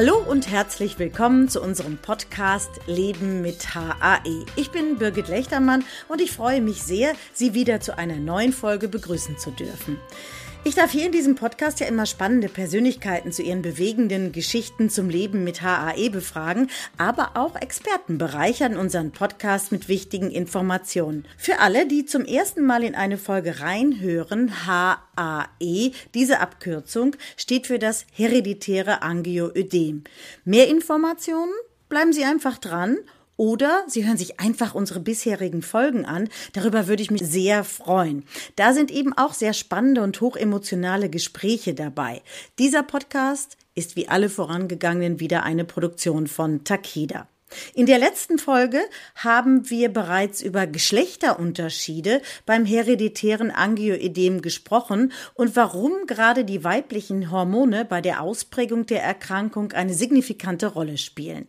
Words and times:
Hallo 0.00 0.16
und 0.16 0.48
herzlich 0.48 1.00
willkommen 1.00 1.48
zu 1.48 1.60
unserem 1.60 1.98
Podcast 1.98 2.70
Leben 2.86 3.42
mit 3.42 3.74
HAE. 3.74 4.46
Ich 4.54 4.70
bin 4.70 4.96
Birgit 4.96 5.26
Lechtermann 5.26 5.84
und 6.06 6.20
ich 6.20 6.30
freue 6.30 6.60
mich 6.60 6.84
sehr, 6.84 7.14
Sie 7.32 7.52
wieder 7.52 7.80
zu 7.80 7.98
einer 7.98 8.14
neuen 8.14 8.52
Folge 8.52 8.86
begrüßen 8.86 9.38
zu 9.38 9.50
dürfen. 9.50 9.98
Ich 10.64 10.74
darf 10.74 10.90
hier 10.90 11.06
in 11.06 11.12
diesem 11.12 11.34
Podcast 11.34 11.80
ja 11.80 11.86
immer 11.86 12.04
spannende 12.04 12.48
Persönlichkeiten 12.48 13.32
zu 13.32 13.42
ihren 13.42 13.62
bewegenden 13.62 14.32
Geschichten 14.32 14.90
zum 14.90 15.08
Leben 15.08 15.44
mit 15.44 15.62
HAE 15.62 16.10
befragen, 16.10 16.68
aber 16.98 17.30
auch 17.34 17.56
Experten 17.56 18.18
bereichern 18.18 18.76
unseren 18.76 19.12
Podcast 19.12 19.72
mit 19.72 19.88
wichtigen 19.88 20.30
Informationen. 20.30 21.24
Für 21.38 21.60
alle, 21.60 21.86
die 21.86 22.04
zum 22.04 22.24
ersten 22.24 22.66
Mal 22.66 22.82
in 22.82 22.94
eine 22.94 23.18
Folge 23.18 23.60
reinhören, 23.60 24.66
HAE, 24.66 25.92
diese 26.14 26.40
Abkürzung 26.40 27.16
steht 27.36 27.66
für 27.68 27.78
das 27.78 28.04
hereditäre 28.12 29.02
Angioödem. 29.02 30.04
Mehr 30.44 30.68
Informationen? 30.68 31.52
Bleiben 31.88 32.12
Sie 32.12 32.24
einfach 32.24 32.58
dran 32.58 32.98
oder 33.38 33.84
Sie 33.86 34.06
hören 34.06 34.18
sich 34.18 34.40
einfach 34.40 34.74
unsere 34.74 35.00
bisherigen 35.00 35.62
Folgen 35.62 36.04
an. 36.04 36.28
Darüber 36.52 36.88
würde 36.88 37.02
ich 37.02 37.10
mich 37.10 37.22
sehr 37.22 37.64
freuen. 37.64 38.24
Da 38.56 38.74
sind 38.74 38.90
eben 38.90 39.16
auch 39.16 39.32
sehr 39.32 39.54
spannende 39.54 40.02
und 40.02 40.20
hochemotionale 40.20 41.08
Gespräche 41.08 41.72
dabei. 41.72 42.20
Dieser 42.58 42.82
Podcast 42.82 43.56
ist 43.74 43.96
wie 43.96 44.08
alle 44.08 44.28
vorangegangenen 44.28 45.20
wieder 45.20 45.44
eine 45.44 45.64
Produktion 45.64 46.26
von 46.26 46.64
Takeda. 46.64 47.28
In 47.74 47.86
der 47.86 47.98
letzten 47.98 48.38
Folge 48.38 48.80
haben 49.14 49.70
wir 49.70 49.88
bereits 49.88 50.42
über 50.42 50.66
Geschlechterunterschiede 50.66 52.22
beim 52.46 52.64
hereditären 52.64 53.50
Angioödem 53.50 54.42
gesprochen 54.42 55.12
und 55.34 55.56
warum 55.56 55.92
gerade 56.06 56.44
die 56.44 56.64
weiblichen 56.64 57.30
Hormone 57.30 57.84
bei 57.84 58.00
der 58.00 58.22
Ausprägung 58.22 58.86
der 58.86 59.02
Erkrankung 59.02 59.72
eine 59.72 59.94
signifikante 59.94 60.66
Rolle 60.66 60.98
spielen. 60.98 61.48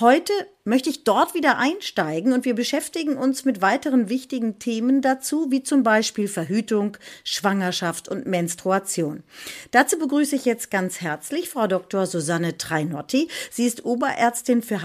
Heute 0.00 0.32
möchte 0.66 0.90
ich 0.90 1.04
dort 1.04 1.34
wieder 1.34 1.58
einsteigen 1.58 2.32
und 2.32 2.44
wir 2.44 2.54
beschäftigen 2.54 3.16
uns 3.16 3.44
mit 3.44 3.62
weiteren 3.62 4.08
wichtigen 4.08 4.58
Themen 4.58 5.00
dazu, 5.00 5.50
wie 5.50 5.62
zum 5.62 5.84
Beispiel 5.84 6.26
Verhütung, 6.26 6.98
Schwangerschaft 7.22 8.08
und 8.08 8.26
Menstruation. 8.26 9.22
Dazu 9.70 9.96
begrüße 9.96 10.34
ich 10.34 10.44
jetzt 10.44 10.70
ganz 10.72 11.00
herzlich 11.00 11.48
Frau 11.48 11.68
Dr. 11.68 12.06
Susanne 12.06 12.58
Trainotti. 12.58 13.28
Sie 13.50 13.64
ist 13.64 13.84
Oberärztin 13.84 14.60
für 14.60 14.82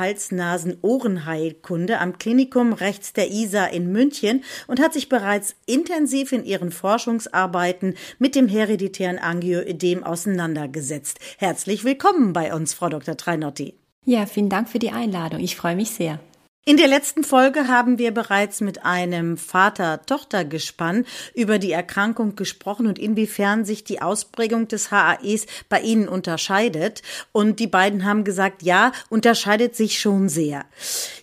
Hals-Nasen-Ohrenheilkunde 0.51 1.99
am 1.99 2.17
Klinikum 2.17 2.73
rechts 2.73 3.13
der 3.13 3.31
ISA 3.31 3.65
in 3.65 3.91
München 3.91 4.43
und 4.67 4.79
hat 4.79 4.93
sich 4.93 5.09
bereits 5.09 5.55
intensiv 5.65 6.31
in 6.31 6.43
ihren 6.43 6.71
Forschungsarbeiten 6.71 7.95
mit 8.19 8.35
dem 8.35 8.47
hereditären 8.47 9.19
Angioödem 9.19 10.03
auseinandergesetzt. 10.03 11.19
Herzlich 11.37 11.83
willkommen 11.83 12.33
bei 12.33 12.53
uns, 12.53 12.73
Frau 12.73 12.89
Dr. 12.89 13.17
Trainotti. 13.17 13.75
Ja, 14.05 14.25
vielen 14.25 14.49
Dank 14.49 14.69
für 14.69 14.79
die 14.79 14.91
Einladung. 14.91 15.39
Ich 15.39 15.55
freue 15.55 15.75
mich 15.75 15.91
sehr. 15.91 16.19
In 16.63 16.77
der 16.77 16.87
letzten 16.87 17.23
Folge 17.23 17.67
haben 17.67 17.97
wir 17.97 18.11
bereits 18.11 18.61
mit 18.61 18.85
einem 18.85 19.35
Vater-Tochter-Gespann 19.35 21.05
über 21.33 21.57
die 21.57 21.71
Erkrankung 21.71 22.35
gesprochen 22.35 22.85
und 22.85 22.99
inwiefern 22.99 23.65
sich 23.65 23.83
die 23.83 23.99
Ausprägung 23.99 24.67
des 24.67 24.91
HAEs 24.91 25.47
bei 25.69 25.81
Ihnen 25.81 26.07
unterscheidet. 26.07 27.01
Und 27.31 27.59
die 27.59 27.65
beiden 27.65 28.05
haben 28.05 28.23
gesagt, 28.23 28.61
ja, 28.61 28.91
unterscheidet 29.09 29.75
sich 29.75 29.99
schon 29.99 30.29
sehr. 30.29 30.65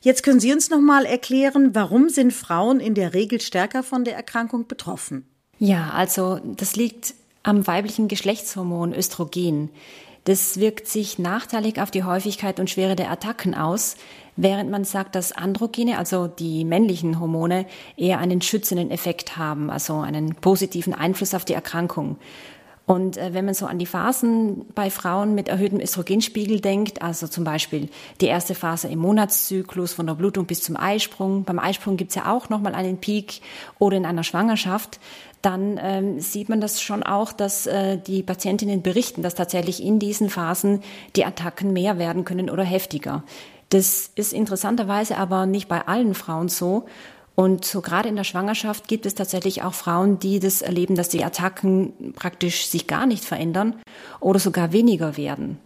Jetzt 0.01 0.25
können 0.25 0.41
Sie 0.41 0.53
uns 0.53 0.71
noch 0.71 0.81
mal 0.81 1.05
erklären, 1.05 1.73
warum 1.73 2.09
sind 2.09 2.33
Frauen 2.33 2.81
in 2.81 2.95
der 2.95 3.15
Regel 3.15 3.41
stärker 3.41 3.85
von 3.85 4.03
der 4.03 4.17
Erkrankung 4.17 4.67
betroffen? 4.67 5.25
Ja, 5.61 5.91
also 5.91 6.41
das 6.43 6.75
liegt 6.75 7.15
am 7.45 7.65
weiblichen 7.65 8.09
Geschlechtshormon 8.09 8.93
Östrogen. 8.93 9.71
Das 10.25 10.61
wirkt 10.61 10.89
sich 10.89 11.19
nachteilig 11.19 11.81
auf 11.81 11.91
die 11.91 12.05
Häufigkeit 12.05 12.61
und 12.61 12.69
Schwere 12.69 12.97
der 12.97 13.11
Attacken 13.11 13.55
aus, 13.55 13.97
während 14.39 14.71
man 14.71 14.85
sagt, 14.85 15.15
dass 15.17 15.33
Androgene, 15.33 15.99
also 15.99 16.29
die 16.29 16.65
männlichen 16.65 17.21
Hormone, 17.21 17.67
eher 17.97 18.19
einen 18.19 18.41
schützenden 18.41 18.91
Effekt 18.91 19.37
haben, 19.37 19.69
also 19.69 19.99
einen 19.99 20.37
positiven 20.37 20.95
Einfluss 20.95 21.35
auf 21.35 21.45
die 21.45 21.55
Erkrankung. 21.55 22.17
Und 22.87 23.19
äh, 23.19 23.35
wenn 23.35 23.45
man 23.45 23.53
so 23.53 23.67
an 23.67 23.79
die 23.79 23.85
Phasen 23.85 24.65
bei 24.75 24.89
Frauen 24.89 25.35
mit 25.35 25.49
erhöhtem 25.49 25.79
Östrogenspiegel 25.79 26.61
denkt, 26.61 27.03
also 27.03 27.27
zum 27.27 27.45
Beispiel 27.45 27.91
die 28.23 28.27
erste 28.27 28.55
Phase 28.55 28.89
im 28.89 29.01
Monatszyklus 29.01 29.93
von 29.93 30.07
der 30.07 30.15
Blutung 30.15 30.47
bis 30.47 30.63
zum 30.63 30.77
Eisprung, 30.77 31.45
beim 31.45 31.59
Eisprung 31.59 31.99
gibt's 31.99 32.15
ja 32.15 32.33
auch 32.33 32.49
nochmal 32.49 32.75
einen 32.75 32.97
Peak 32.97 33.43
oder 33.79 33.99
in 33.99 34.07
einer 34.07 34.25
Schwangerschaft, 34.25 35.01
dann 35.43 35.79
ähm, 35.83 36.21
sieht 36.21 36.49
man 36.49 36.61
das 36.61 36.81
schon 36.81 37.03
auch, 37.03 37.33
dass 37.33 37.67
äh, 37.67 37.99
die 37.99 38.23
Patientinnen 38.23 38.83
berichten, 38.83 39.23
dass 39.23 39.35
tatsächlich 39.35 39.83
in 39.85 39.99
diesen 39.99 40.31
Phasen 40.31 40.83
die 41.15 41.25
Attacken 41.25 41.73
mehr 41.73 41.99
werden 41.99 42.25
können 42.25 42.49
oder 42.49 42.65
heftiger. 42.65 43.23
Das 43.71 44.11
ist 44.15 44.33
interessanterweise 44.33 45.17
aber 45.17 45.47
nicht 45.47 45.69
bei 45.69 45.87
allen 45.87 46.15
Frauen 46.15 46.49
so. 46.49 46.87
Und 47.35 47.65
so 47.65 47.83
gerade 47.83 48.09
in 48.09 48.17
der 48.17 48.25
Schwangerschaft 48.25 48.89
gibt 48.89 49.07
es 49.07 49.15
tatsächlich 49.15 49.63
auch 49.63 49.75
Frauen, 49.75 50.19
die 50.19 50.41
das 50.41 50.61
erleben, 50.61 50.97
dass 50.97 51.09
die 51.09 51.23
Attacken 51.23 52.13
praktisch 52.17 52.67
sich 52.67 52.89
gar 52.89 53.07
nicht 53.07 53.25
verändern 53.25 53.77
oder 54.19 54.41
sogar 54.41 54.73
weniger 54.73 55.17
werden. 55.17 55.59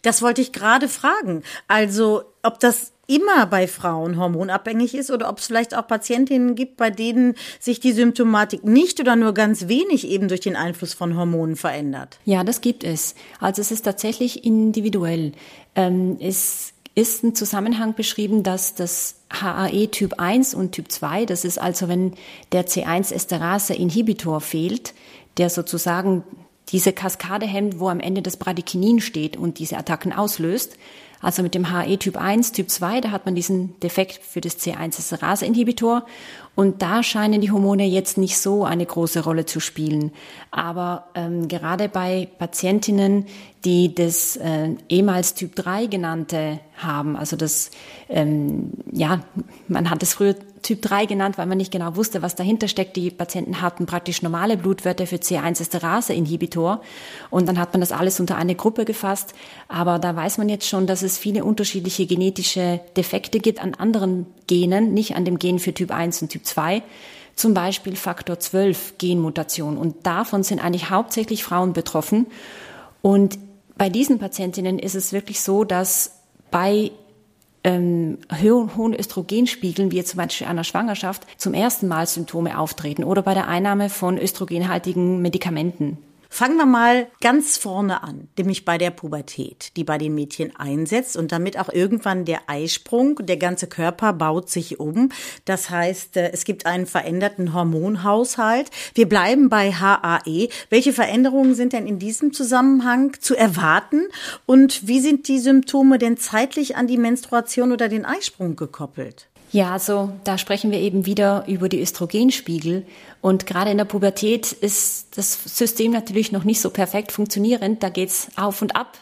Das 0.00 0.22
wollte 0.22 0.40
ich 0.40 0.52
gerade 0.52 0.88
fragen. 0.88 1.42
Also, 1.68 2.22
ob 2.42 2.60
das 2.60 2.92
immer 3.06 3.46
bei 3.46 3.68
Frauen 3.68 4.16
hormonabhängig 4.16 4.94
ist 4.94 5.10
oder 5.10 5.28
ob 5.28 5.38
es 5.38 5.46
vielleicht 5.46 5.76
auch 5.76 5.86
Patientinnen 5.86 6.54
gibt, 6.54 6.76
bei 6.76 6.90
denen 6.90 7.34
sich 7.60 7.78
die 7.78 7.92
Symptomatik 7.92 8.64
nicht 8.64 9.00
oder 9.00 9.16
nur 9.16 9.34
ganz 9.34 9.68
wenig 9.68 10.06
eben 10.08 10.28
durch 10.28 10.40
den 10.40 10.56
Einfluss 10.56 10.94
von 10.94 11.16
Hormonen 11.16 11.56
verändert. 11.56 12.18
Ja, 12.24 12.42
das 12.42 12.60
gibt 12.60 12.84
es. 12.84 13.14
Also 13.38 13.60
es 13.60 13.70
ist 13.70 13.82
tatsächlich 13.82 14.44
individuell. 14.44 15.32
Ähm, 15.74 16.16
es 16.20 16.72
ist 16.94 17.24
ein 17.24 17.34
Zusammenhang 17.34 17.94
beschrieben, 17.94 18.42
dass 18.42 18.74
das 18.74 19.16
HAE 19.30 19.88
Typ 19.88 20.18
1 20.18 20.54
und 20.54 20.72
Typ 20.72 20.92
2, 20.92 21.24
das 21.24 21.44
ist 21.44 21.58
also, 21.58 21.88
wenn 21.88 22.12
der 22.52 22.66
C1-Esterase-Inhibitor 22.66 24.40
fehlt, 24.40 24.92
der 25.38 25.48
sozusagen 25.48 26.22
diese 26.68 26.92
Kaskade 26.92 27.46
hemmt, 27.46 27.80
wo 27.80 27.88
am 27.88 28.00
Ende 28.00 28.22
das 28.22 28.36
Bradykinin 28.36 29.00
steht 29.00 29.36
und 29.36 29.58
diese 29.58 29.78
Attacken 29.78 30.12
auslöst, 30.12 30.76
also 31.22 31.42
mit 31.42 31.54
dem 31.54 31.72
HE 31.72 31.98
Typ 31.98 32.16
1, 32.16 32.52
Typ 32.52 32.68
2, 32.68 33.00
da 33.00 33.10
hat 33.12 33.24
man 33.26 33.34
diesen 33.34 33.78
Defekt 33.80 34.20
für 34.24 34.40
das 34.40 34.58
C1-Esterase-Inhibitor. 34.58 36.04
Und 36.54 36.82
da 36.82 37.02
scheinen 37.02 37.40
die 37.40 37.50
Hormone 37.50 37.86
jetzt 37.86 38.18
nicht 38.18 38.38
so 38.38 38.64
eine 38.64 38.84
große 38.84 39.24
Rolle 39.24 39.46
zu 39.46 39.58
spielen. 39.58 40.12
Aber 40.50 41.06
ähm, 41.14 41.48
gerade 41.48 41.88
bei 41.88 42.28
Patientinnen, 42.38 43.26
die 43.64 43.94
das 43.94 44.36
äh, 44.36 44.70
ehemals 44.88 45.34
Typ 45.34 45.56
3 45.56 45.86
genannte 45.86 46.60
haben, 46.76 47.16
also 47.16 47.36
das, 47.36 47.70
ähm, 48.10 48.72
ja, 48.90 49.20
man 49.68 49.88
hat 49.88 50.02
es 50.02 50.14
früher 50.14 50.34
Typ 50.62 50.80
3 50.82 51.06
genannt, 51.06 51.38
weil 51.38 51.46
man 51.46 51.58
nicht 51.58 51.72
genau 51.72 51.96
wusste, 51.96 52.22
was 52.22 52.36
dahinter 52.36 52.68
steckt. 52.68 52.96
Die 52.96 53.10
Patienten 53.10 53.60
hatten 53.60 53.86
praktisch 53.86 54.22
normale 54.22 54.56
Blutwerte 54.56 55.06
für 55.06 55.16
C1-Esterase-Inhibitor 55.16 56.80
und 57.30 57.48
dann 57.48 57.58
hat 57.58 57.72
man 57.72 57.80
das 57.80 57.92
alles 57.92 58.20
unter 58.20 58.36
eine 58.36 58.54
Gruppe 58.54 58.84
gefasst. 58.84 59.34
Aber 59.68 59.98
da 59.98 60.14
weiß 60.14 60.38
man 60.38 60.48
jetzt 60.48 60.68
schon, 60.68 60.86
dass 60.86 61.02
es 61.02 61.18
viele 61.18 61.44
unterschiedliche 61.44 62.06
genetische 62.06 62.80
Defekte 62.96 63.40
gibt 63.40 63.60
an 63.60 63.74
anderen 63.74 64.26
Genen, 64.46 64.94
nicht 64.94 65.16
an 65.16 65.24
dem 65.24 65.38
Gen 65.38 65.58
für 65.58 65.74
Typ 65.74 65.90
1 65.90 66.22
und 66.22 66.28
Typ 66.28 66.41
2 66.42 66.82
zum 67.34 67.54
Beispiel 67.54 67.96
Faktor 67.96 68.38
12 68.38 68.98
Genmutation. 68.98 69.76
Und 69.76 70.06
davon 70.06 70.42
sind 70.42 70.62
eigentlich 70.62 70.90
hauptsächlich 70.90 71.44
Frauen 71.44 71.72
betroffen. 71.72 72.26
Und 73.00 73.38
bei 73.76 73.88
diesen 73.88 74.18
Patientinnen 74.18 74.78
ist 74.78 74.94
es 74.94 75.12
wirklich 75.12 75.40
so, 75.40 75.64
dass 75.64 76.20
bei 76.50 76.92
ähm, 77.64 78.18
hohen 78.42 78.94
Östrogenspiegeln, 78.94 79.92
wie 79.92 80.04
zum 80.04 80.18
Beispiel 80.18 80.46
einer 80.46 80.64
Schwangerschaft, 80.64 81.26
zum 81.36 81.54
ersten 81.54 81.88
Mal 81.88 82.06
Symptome 82.06 82.58
auftreten 82.58 83.04
oder 83.04 83.22
bei 83.22 83.34
der 83.34 83.48
Einnahme 83.48 83.88
von 83.88 84.18
östrogenhaltigen 84.18 85.22
Medikamenten. 85.22 85.98
Fangen 86.34 86.56
wir 86.56 86.64
mal 86.64 87.08
ganz 87.20 87.58
vorne 87.58 88.02
an, 88.02 88.26
nämlich 88.38 88.64
bei 88.64 88.78
der 88.78 88.90
Pubertät, 88.90 89.76
die 89.76 89.84
bei 89.84 89.98
den 89.98 90.14
Mädchen 90.14 90.56
einsetzt 90.56 91.14
und 91.18 91.30
damit 91.30 91.58
auch 91.58 91.68
irgendwann 91.68 92.24
der 92.24 92.48
Eisprung, 92.48 93.16
der 93.16 93.36
ganze 93.36 93.66
Körper 93.66 94.14
baut 94.14 94.48
sich 94.48 94.80
um. 94.80 95.10
Das 95.44 95.68
heißt, 95.68 96.16
äh, 96.16 96.30
es 96.32 96.46
gibt 96.46 96.64
einen 96.64 96.86
veränderten 96.86 97.52
Hormonhaushalt. 97.52 98.70
Wir 98.94 99.10
bleiben 99.10 99.50
bei 99.50 99.72
HAE. 99.72 100.48
Welche 100.70 100.94
Veränderungen 100.94 101.54
sind 101.54 101.74
denn 101.74 101.86
in 101.86 101.98
diesem 101.98 102.32
Zusammenhang 102.32 103.14
zu 103.20 103.36
erwarten 103.36 104.00
und 104.46 104.88
wie 104.88 105.00
sind 105.00 105.28
die 105.28 105.38
Symptome 105.38 105.98
denn 105.98 106.16
zeitlich 106.16 106.76
an 106.76 106.86
die 106.86 106.96
Menstruation 106.96 107.72
oder 107.72 107.90
den 107.90 108.06
Eisprung 108.06 108.56
gekoppelt? 108.56 109.28
Ja, 109.52 109.72
also 109.72 110.10
da 110.24 110.38
sprechen 110.38 110.70
wir 110.70 110.80
eben 110.80 111.04
wieder 111.04 111.44
über 111.46 111.68
die 111.68 111.80
Östrogenspiegel. 111.80 112.86
Und 113.20 113.46
gerade 113.46 113.70
in 113.70 113.76
der 113.76 113.84
Pubertät 113.84 114.50
ist 114.50 115.18
das 115.18 115.38
System 115.44 115.92
natürlich 115.92 116.32
noch 116.32 116.44
nicht 116.44 116.60
so 116.60 116.70
perfekt 116.70 117.12
funktionierend. 117.12 117.82
Da 117.82 117.90
geht's 117.90 118.28
auf 118.36 118.62
und 118.62 118.74
ab. 118.74 118.96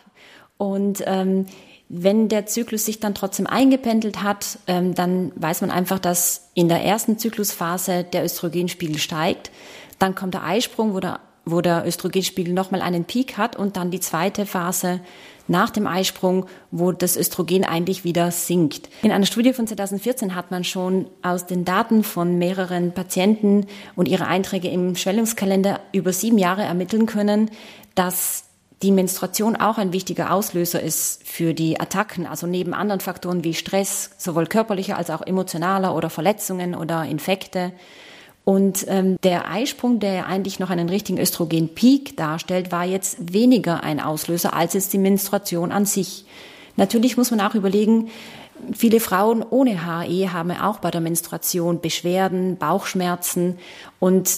Und 0.59 1.05
ähm, 1.07 1.47
wenn 1.89 2.29
der 2.29 2.47
Zyklus 2.47 2.85
sich 2.85 2.99
dann 2.99 3.15
trotzdem 3.15 3.47
eingependelt 3.47 4.25
hat, 4.25 4.59
ähm, 4.67 4.95
dann 4.95 5.31
weiß 5.37 5.61
man 5.61 5.71
einfach, 5.71 6.01
dass 6.01 6.51
in 6.55 6.69
der 6.69 6.85
ersten 6.85 7.17
Zyklusphase 7.17 8.03
der 8.03 8.25
Östrogenspiegel 8.25 8.99
steigt. 8.99 9.53
Dann 10.01 10.17
kommt 10.17 10.35
der 10.35 10.45
Eisprung, 10.45 10.95
wo 10.95 11.01
der, 11.01 11.21
wo 11.45 11.61
der 11.61 11.87
Östrogenspiegel 11.87 12.55
nochmal 12.55 12.83
einen 12.83 13.05
Peak 13.05 13.39
hat 13.39 13.55
und 13.55 13.77
dann 13.77 13.93
die 13.93 14.01
zweite 14.01 14.47
Phase 14.47 15.01
nach 15.51 15.71
dem 15.71 15.87
Eisprung, 15.87 16.47
wo 16.71 16.93
das 16.93 17.17
Östrogen 17.17 17.65
eigentlich 17.65 18.05
wieder 18.05 18.31
sinkt. 18.31 18.89
In 19.03 19.11
einer 19.11 19.27
Studie 19.27 19.53
von 19.53 19.67
2014 19.67 20.35
hat 20.35 20.51
man 20.51 20.65
schon 20.65 21.07
aus 21.23 21.47
den 21.47 21.65
Daten 21.65 22.05
von 22.05 22.39
mehreren 22.39 22.93
Patienten 22.93 23.67
und 23.97 24.09
ihre 24.09 24.27
Einträge 24.27 24.69
im 24.69 24.97
Schwellungskalender 24.97 25.81
über 25.93 26.13
sieben 26.13 26.39
Jahre 26.39 26.63
ermitteln 26.63 27.07
können, 27.07 27.51
dass 27.95 28.45
die 28.83 28.93
Menstruation 28.93 29.57
auch 29.57 29.77
ein 29.77 29.93
wichtiger 29.93 30.33
Auslöser 30.33 30.81
ist 30.81 31.27
für 31.27 31.53
die 31.53 31.79
Attacken, 31.79 32.27
also 32.27 32.47
neben 32.47 32.73
anderen 32.73 33.01
Faktoren 33.01 33.45
wie 33.45 33.53
Stress, 33.53 34.11
sowohl 34.17 34.47
körperlicher 34.47 34.97
als 34.97 35.11
auch 35.11 35.21
emotionaler 35.21 35.95
oder 35.95 36.09
Verletzungen 36.09 36.75
oder 36.75 37.05
Infekte. 37.05 37.73
Und 38.45 38.87
ähm, 38.89 39.17
der 39.23 39.51
Eisprung, 39.51 40.01
der 40.01 40.13
ja 40.13 40.25
eigentlich 40.25 40.59
noch 40.59 40.71
einen 40.71 40.89
richtigen 40.89 41.19
Östrogenpeak 41.19 42.17
darstellt, 42.17 42.73
war 42.73 42.85
jetzt 42.85 43.33
weniger 43.33 43.83
ein 43.83 44.01
Auslöser 44.01 44.55
als 44.55 44.75
jetzt 44.75 44.93
die 44.93 44.99
Menstruation 44.99 45.73
an 45.73 45.85
sich. 45.85 46.25
Natürlich 46.77 47.17
muss 47.17 47.31
man 47.31 47.41
auch 47.41 47.55
überlegen, 47.55 48.11
Viele 48.75 49.01
Frauen 49.01 49.43
ohne 49.49 49.87
HE 49.87 50.33
haben 50.33 50.51
auch 50.51 50.79
bei 50.79 50.91
der 50.91 51.01
Menstruation 51.01 51.81
Beschwerden, 51.81 52.57
Bauchschmerzen 52.57 53.59
und 53.99 54.31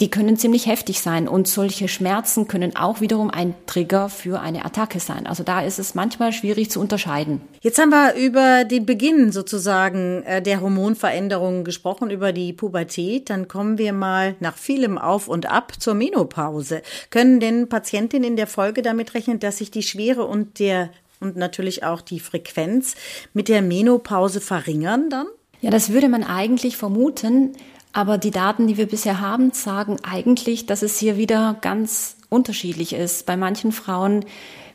die 0.00 0.10
können 0.10 0.36
ziemlich 0.38 0.66
heftig 0.66 1.00
sein 1.00 1.28
und 1.28 1.46
solche 1.46 1.86
Schmerzen 1.86 2.48
können 2.48 2.74
auch 2.74 3.00
wiederum 3.00 3.30
ein 3.30 3.54
Trigger 3.66 4.08
für 4.08 4.40
eine 4.40 4.64
Attacke 4.64 4.98
sein. 4.98 5.26
Also 5.26 5.42
da 5.42 5.60
ist 5.60 5.78
es 5.78 5.94
manchmal 5.94 6.32
schwierig 6.32 6.70
zu 6.70 6.80
unterscheiden. 6.80 7.42
Jetzt 7.60 7.78
haben 7.78 7.90
wir 7.90 8.14
über 8.14 8.64
den 8.64 8.86
Beginn 8.86 9.30
sozusagen 9.30 10.22
äh, 10.22 10.40
der 10.40 10.62
Hormonveränderungen 10.62 11.64
gesprochen, 11.64 12.10
über 12.10 12.32
die 12.32 12.54
Pubertät. 12.54 13.28
Dann 13.28 13.46
kommen 13.46 13.76
wir 13.76 13.92
mal 13.92 14.36
nach 14.40 14.56
vielem 14.56 14.96
Auf 14.96 15.28
und 15.28 15.50
Ab 15.50 15.74
zur 15.78 15.94
Menopause. 15.94 16.80
Können 17.10 17.38
denn 17.38 17.68
Patientinnen 17.68 18.30
in 18.30 18.36
der 18.36 18.46
Folge 18.46 18.80
damit 18.80 19.12
rechnen, 19.14 19.38
dass 19.38 19.58
sich 19.58 19.70
die 19.70 19.82
Schwere 19.82 20.24
und 20.24 20.58
der 20.58 20.90
und 21.20 21.36
natürlich 21.36 21.84
auch 21.84 22.00
die 22.00 22.18
Frequenz 22.18 22.94
mit 23.34 23.48
der 23.48 23.60
Menopause 23.60 24.40
verringern 24.40 25.10
dann? 25.10 25.26
Ja, 25.60 25.70
das 25.70 25.92
würde 25.92 26.08
man 26.08 26.24
eigentlich 26.24 26.78
vermuten. 26.78 27.52
Aber 27.92 28.18
die 28.18 28.30
Daten, 28.30 28.66
die 28.66 28.76
wir 28.76 28.86
bisher 28.86 29.20
haben, 29.20 29.52
sagen 29.52 29.96
eigentlich, 30.02 30.66
dass 30.66 30.82
es 30.82 30.98
hier 30.98 31.16
wieder 31.16 31.56
ganz 31.60 32.16
unterschiedlich 32.28 32.92
ist. 32.92 33.26
Bei 33.26 33.36
manchen 33.36 33.72
Frauen 33.72 34.24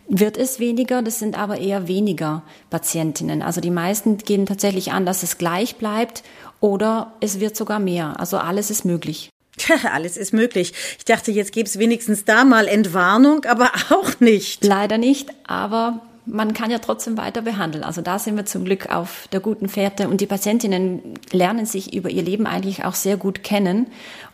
wird 0.08 0.38
es 0.38 0.60
weniger, 0.60 1.02
das 1.02 1.20
sind 1.20 1.38
aber 1.38 1.58
eher 1.58 1.88
weniger 1.88 2.44
Patientinnen. 2.70 3.42
Also 3.42 3.62
die 3.62 3.72
meisten 3.72 4.18
gehen 4.18 4.46
tatsächlich 4.46 4.92
an, 4.92 5.06
dass 5.06 5.24
es 5.24 5.38
gleich 5.38 5.78
bleibt 5.78 6.24
oder 6.60 7.14
es 7.22 7.40
wird 7.40 7.56
sogar 7.56 7.80
mehr. 7.80 8.20
Also 8.20 8.38
alles 8.38 8.70
ist 8.70 8.86
möglich. 8.86 9.30
alles 9.92 10.18
ist 10.18 10.34
möglich. 10.34 10.74
Ich 10.98 11.06
dachte, 11.06 11.32
jetzt 11.32 11.54
gäbe 11.54 11.68
es 11.68 11.80
wenigstens 11.80 12.26
da 12.26 12.44
mal 12.44 12.68
Entwarnung, 12.68 13.46
aber 13.46 13.72
auch 13.90 14.20
nicht. 14.20 14.64
Leider 14.64 14.98
nicht, 14.98 15.30
aber 15.48 16.02
man 16.26 16.54
kann 16.54 16.72
ja 16.72 16.80
trotzdem 16.80 17.18
weiter 17.18 17.42
behandeln. 17.42 17.84
Also 17.84 18.02
da 18.02 18.20
sind 18.20 18.36
wir 18.36 18.46
zum 18.46 18.66
Glück 18.66 18.94
auf 18.94 19.28
der 19.32 19.40
guten 19.40 19.68
Fährte 19.68 20.10
und 20.10 20.22
die 20.22 20.26
Patientinnen 20.26 21.02
lernen 21.32 21.66
sich 21.66 21.94
über 21.94 22.10
ihr 22.10 22.24
Leben 22.24 22.48
eigentlich 22.48 22.86
auch 22.86 22.96
sehr 22.96 23.18
gut 23.18 23.44
kennen 23.44 23.88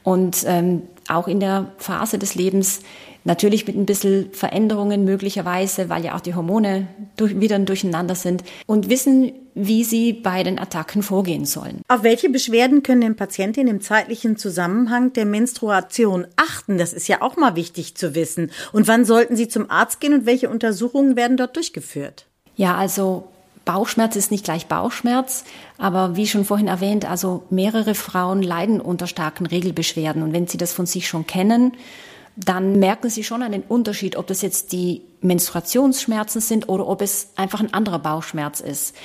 und 0.04 0.44
ähm, 0.46 0.84
auch 1.08 1.28
in 1.28 1.40
der 1.40 1.72
Phase 1.78 2.18
des 2.18 2.36
Lebens 2.36 2.82
Natürlich 3.24 3.68
mit 3.68 3.76
ein 3.76 3.86
bisschen 3.86 4.34
Veränderungen 4.34 5.06
möglicherweise, 5.06 5.90
weil 5.90 6.04
ja 6.04 6.16
auch 6.16 6.22
die 6.22 6.34
Hormone 6.34 6.88
durch, 7.18 7.40
wieder 7.40 7.60
durcheinander 7.60 8.16
sind 8.16 8.44
und 8.66 8.90
wissen, 8.90 9.34
wie 9.54 9.84
sie 9.84 10.14
bei 10.14 10.44
den 10.44 10.58
Attacken 10.58 11.04
vorgehen 11.04 11.46
sollen. 11.46 11.82
Auf 11.88 12.04
welche 12.04 12.30
Beschwerden 12.30 12.84
können 12.84 13.02
denn 13.02 13.16
Patientinnen 13.16 13.76
im 13.76 13.82
zeitlichen 13.82 14.38
Zusammenhang 14.38 15.14
der 15.14 15.26
Menstruation 15.26 16.26
achten? 16.36 16.78
Das 16.78 16.94
ist 16.94 17.08
ja 17.08 17.22
auch 17.22 17.38
mal 17.38 17.56
wichtig 17.56 17.96
zu 17.96 18.16
wissen. 18.16 18.52
Und 18.72 18.88
wann 18.88 19.06
sollten 19.06 19.36
sie 19.36 19.48
zum 19.48 19.70
Arzt 19.70 20.00
gehen 20.00 20.14
und 20.14 20.26
welche 20.26 20.50
Untersuchungen 20.50 21.16
werden 21.16 21.38
dort 21.38 21.56
durchgeführt? 21.56 22.26
Ja, 22.56 22.76
also 22.76 23.28
Bauchschmerz 23.66 24.16
ist 24.16 24.32
nicht 24.32 24.46
gleich 24.46 24.66
Bauchschmerz, 24.66 25.44
aber 25.78 26.16
wie 26.16 26.26
schon 26.26 26.46
vorhin 26.46 26.68
erwähnt, 26.68 27.10
also 27.10 27.44
mehrere 27.50 27.94
Frauen 27.94 28.42
leiden 28.42 28.82
unter 28.82 29.06
starken 29.06 29.46
Regelbeschwerden 29.46 30.24
und 30.24 30.34
wenn 30.34 30.48
sie 30.48 30.58
das 30.58 30.74
von 30.74 30.88
sich 30.88 31.08
schon 31.08 31.28
kennen, 31.28 31.74
dann 32.36 32.80
merken 32.80 33.10
Sie 33.10 33.24
schon 33.24 33.44
einen 33.44 33.64
Unterschied, 33.64 34.16
ob 34.16 34.28
das 34.28 34.42
jetzt 34.42 34.72
die 34.72 35.02
Menstruationsschmerzen 35.22 36.42
sind 36.42 36.70
oder 36.70 36.88
ob 36.88 37.02
es 37.02 37.30
einfach 37.36 37.60
ein 37.60 37.74
anderer 37.74 38.00
Bauchschmerz 38.00 38.60
ist. 38.60 38.96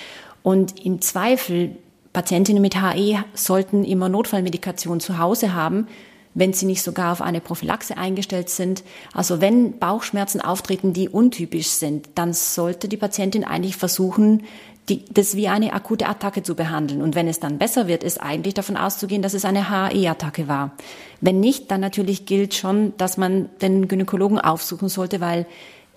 Und 0.43 0.84
im 0.84 1.00
Zweifel, 1.00 1.76
Patientinnen 2.12 2.62
mit 2.62 2.81
HE 2.81 3.25
sollten 3.34 3.84
immer 3.84 4.08
Notfallmedikation 4.08 5.00
zu 5.00 5.19
Hause 5.19 5.55
haben, 5.55 5.88
wenn 6.34 6.52
sie 6.52 6.67
nicht 6.67 6.82
sogar 6.82 7.12
auf 7.12 7.23
eine 7.23 7.40
Prophylaxe 7.40 7.96
eingestellt 7.96 8.49
sind. 8.49 8.84
Also 9.12 9.40
wenn 9.40 9.78
Bauchschmerzen 9.78 10.40
auftreten, 10.40 10.93
die 10.93 11.08
untypisch 11.08 11.69
sind, 11.69 12.11
dann 12.14 12.32
sollte 12.32 12.88
die 12.88 12.96
Patientin 12.96 13.43
eigentlich 13.43 13.76
versuchen, 13.76 14.44
die, 14.88 15.04
das 15.10 15.34
wie 15.34 15.48
eine 15.48 15.72
akute 15.72 16.06
Attacke 16.06 16.42
zu 16.42 16.54
behandeln. 16.54 17.02
Und 17.02 17.14
wenn 17.14 17.26
es 17.26 17.40
dann 17.40 17.58
besser 17.58 17.88
wird, 17.88 18.04
ist 18.04 18.20
eigentlich 18.20 18.54
davon 18.54 18.76
auszugehen, 18.76 19.22
dass 19.22 19.34
es 19.34 19.44
eine 19.44 19.68
HAE-Attacke 19.68 20.46
war. 20.48 20.72
Wenn 21.20 21.40
nicht, 21.40 21.70
dann 21.70 21.80
natürlich 21.80 22.26
gilt 22.26 22.54
schon, 22.54 22.92
dass 22.96 23.16
man 23.16 23.48
den 23.60 23.88
Gynäkologen 23.88 24.38
aufsuchen 24.38 24.88
sollte, 24.88 25.20
weil 25.20 25.46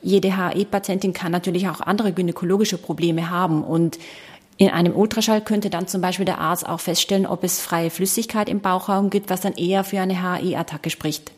jede 0.01 0.35
HAE-Patientin 0.35 1.13
kann 1.13 1.31
natürlich 1.31 1.69
auch 1.69 1.81
andere 1.81 2.13
gynäkologische 2.13 2.77
Probleme 2.77 3.29
haben. 3.29 3.63
Und 3.63 3.99
in 4.57 4.69
einem 4.69 4.95
Ultraschall 4.95 5.41
könnte 5.41 5.69
dann 5.69 5.87
zum 5.87 6.01
Beispiel 6.01 6.25
der 6.25 6.39
Arzt 6.39 6.67
auch 6.67 6.79
feststellen, 6.79 7.25
ob 7.25 7.43
es 7.43 7.61
freie 7.61 7.89
Flüssigkeit 7.89 8.49
im 8.49 8.59
Bauchraum 8.59 9.09
gibt, 9.09 9.29
was 9.29 9.41
dann 9.41 9.53
eher 9.53 9.83
für 9.83 9.99
eine 9.99 10.21
HAE-Attacke 10.21 10.89
spricht. 10.89 11.31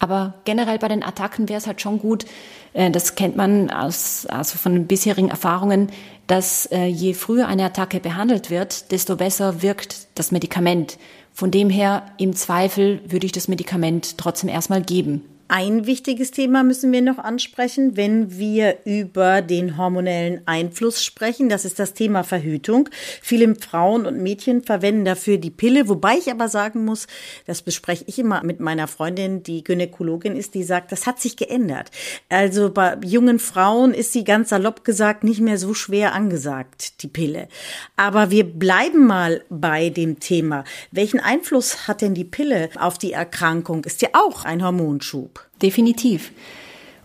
Aber 0.00 0.34
generell 0.44 0.78
bei 0.78 0.88
den 0.88 1.04
Attacken 1.04 1.48
wäre 1.48 1.58
es 1.58 1.66
halt 1.66 1.80
schon 1.80 2.00
gut, 2.00 2.24
äh, 2.72 2.90
das 2.90 3.14
kennt 3.14 3.36
man 3.36 3.70
aus, 3.70 4.26
also 4.26 4.58
von 4.58 4.72
den 4.72 4.86
bisherigen 4.86 5.28
Erfahrungen, 5.28 5.90
dass 6.26 6.66
äh, 6.66 6.86
je 6.86 7.14
früher 7.14 7.46
eine 7.46 7.64
Attacke 7.64 8.00
behandelt 8.00 8.50
wird, 8.50 8.90
desto 8.90 9.16
besser 9.16 9.62
wirkt 9.62 10.08
das 10.16 10.32
Medikament. 10.32 10.98
Von 11.32 11.50
dem 11.50 11.70
her, 11.70 12.06
im 12.18 12.34
Zweifel 12.34 13.00
würde 13.06 13.26
ich 13.26 13.32
das 13.32 13.46
Medikament 13.46 14.18
trotzdem 14.18 14.48
erstmal 14.48 14.82
geben. 14.82 15.22
Ein 15.52 15.84
wichtiges 15.84 16.30
Thema 16.30 16.62
müssen 16.62 16.92
wir 16.92 17.02
noch 17.02 17.18
ansprechen, 17.18 17.96
wenn 17.96 18.38
wir 18.38 18.78
über 18.84 19.42
den 19.42 19.76
hormonellen 19.76 20.42
Einfluss 20.46 21.02
sprechen. 21.02 21.48
Das 21.48 21.64
ist 21.64 21.80
das 21.80 21.92
Thema 21.92 22.22
Verhütung. 22.22 22.88
Viele 23.20 23.52
Frauen 23.56 24.06
und 24.06 24.22
Mädchen 24.22 24.62
verwenden 24.62 25.04
dafür 25.04 25.38
die 25.38 25.50
Pille, 25.50 25.88
wobei 25.88 26.14
ich 26.18 26.30
aber 26.30 26.48
sagen 26.48 26.84
muss, 26.84 27.08
das 27.46 27.62
bespreche 27.62 28.04
ich 28.06 28.20
immer 28.20 28.44
mit 28.44 28.60
meiner 28.60 28.86
Freundin, 28.86 29.42
die 29.42 29.64
Gynäkologin 29.64 30.36
ist, 30.36 30.54
die 30.54 30.62
sagt, 30.62 30.92
das 30.92 31.08
hat 31.08 31.20
sich 31.20 31.36
geändert. 31.36 31.90
Also 32.28 32.70
bei 32.70 32.96
jungen 33.04 33.40
Frauen 33.40 33.92
ist 33.92 34.12
sie 34.12 34.22
ganz 34.22 34.50
salopp 34.50 34.84
gesagt 34.84 35.24
nicht 35.24 35.40
mehr 35.40 35.58
so 35.58 35.74
schwer 35.74 36.14
angesagt, 36.14 37.02
die 37.02 37.08
Pille. 37.08 37.48
Aber 37.96 38.30
wir 38.30 38.44
bleiben 38.44 39.04
mal 39.04 39.42
bei 39.50 39.90
dem 39.90 40.20
Thema. 40.20 40.62
Welchen 40.92 41.18
Einfluss 41.18 41.88
hat 41.88 42.02
denn 42.02 42.14
die 42.14 42.24
Pille 42.24 42.70
auf 42.78 42.98
die 42.98 43.14
Erkrankung? 43.14 43.82
Ist 43.82 44.00
ja 44.00 44.10
auch 44.12 44.44
ein 44.44 44.62
Hormonschub 44.62 45.39
definitiv. 45.62 46.32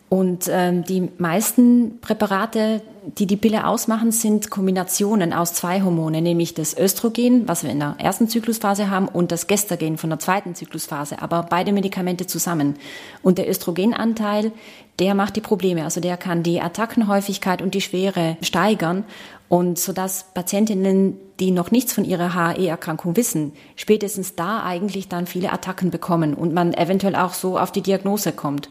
Und 0.07 0.47
ähm, 0.49 0.83
die 0.83 1.09
meisten 1.17 1.99
Präparate, 1.99 2.81
die 3.17 3.25
die 3.25 3.37
Pille 3.37 3.65
ausmachen, 3.65 4.11
sind 4.11 4.51
Kombinationen 4.51 5.33
aus 5.33 5.53
zwei 5.53 5.81
Hormonen, 5.81 6.23
nämlich 6.23 6.53
das 6.53 6.77
Östrogen, 6.77 7.47
was 7.47 7.63
wir 7.63 7.71
in 7.71 7.79
der 7.79 7.95
ersten 7.97 8.29
Zyklusphase 8.29 8.89
haben, 8.89 9.07
und 9.07 9.31
das 9.31 9.47
Gestagen 9.47 9.97
von 9.97 10.11
der 10.11 10.19
zweiten 10.19 10.53
Zyklusphase, 10.53 11.21
aber 11.21 11.47
beide 11.49 11.73
Medikamente 11.73 12.27
zusammen. 12.27 12.75
Und 13.23 13.39
der 13.39 13.49
Östrogenanteil, 13.49 14.51
der 14.99 15.15
macht 15.15 15.35
die 15.35 15.41
Probleme, 15.41 15.83
also 15.83 15.99
der 15.99 16.17
kann 16.17 16.43
die 16.43 16.61
Attackenhäufigkeit 16.61 17.61
und 17.61 17.73
die 17.73 17.81
Schwere 17.81 18.37
steigern 18.41 19.05
und 19.49 19.77
so 19.77 19.93
dass 19.93 20.33
Patientinnen, 20.33 21.17
die 21.39 21.51
noch 21.51 21.71
nichts 21.71 21.93
von 21.93 22.05
ihrer 22.05 22.33
HAE-Erkrankung 22.33 23.15
wissen, 23.15 23.53
spätestens 23.75 24.35
da 24.35 24.63
eigentlich 24.63 25.07
dann 25.07 25.27
viele 25.27 25.51
Attacken 25.51 25.91
bekommen 25.91 26.33
und 26.33 26.53
man 26.53 26.73
eventuell 26.73 27.15
auch 27.15 27.33
so 27.33 27.59
auf 27.59 27.71
die 27.71 27.81
Diagnose 27.81 28.31
kommt. 28.31 28.69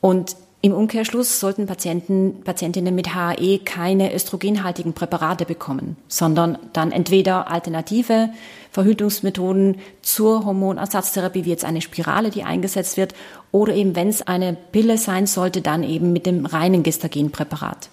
Und 0.00 0.36
im 0.60 0.72
Umkehrschluss 0.72 1.38
sollten 1.38 1.66
Patienten, 1.66 2.40
Patientinnen 2.42 2.92
mit 2.92 3.14
HAE 3.14 3.60
keine 3.64 4.12
östrogenhaltigen 4.12 4.92
Präparate 4.92 5.44
bekommen, 5.44 5.96
sondern 6.08 6.58
dann 6.72 6.90
entweder 6.90 7.48
alternative 7.48 8.30
Verhütungsmethoden 8.72 9.76
zur 10.02 10.44
Hormonersatztherapie, 10.44 11.44
wie 11.44 11.50
jetzt 11.50 11.64
eine 11.64 11.80
Spirale, 11.80 12.30
die 12.30 12.42
eingesetzt 12.42 12.96
wird, 12.96 13.14
oder 13.52 13.72
eben, 13.72 13.94
wenn 13.94 14.08
es 14.08 14.22
eine 14.22 14.56
Pille 14.72 14.98
sein 14.98 15.28
sollte, 15.28 15.62
dann 15.62 15.84
eben 15.84 16.12
mit 16.12 16.26
dem 16.26 16.44
reinen 16.44 16.82
Gestagenpräparat. 16.82 17.88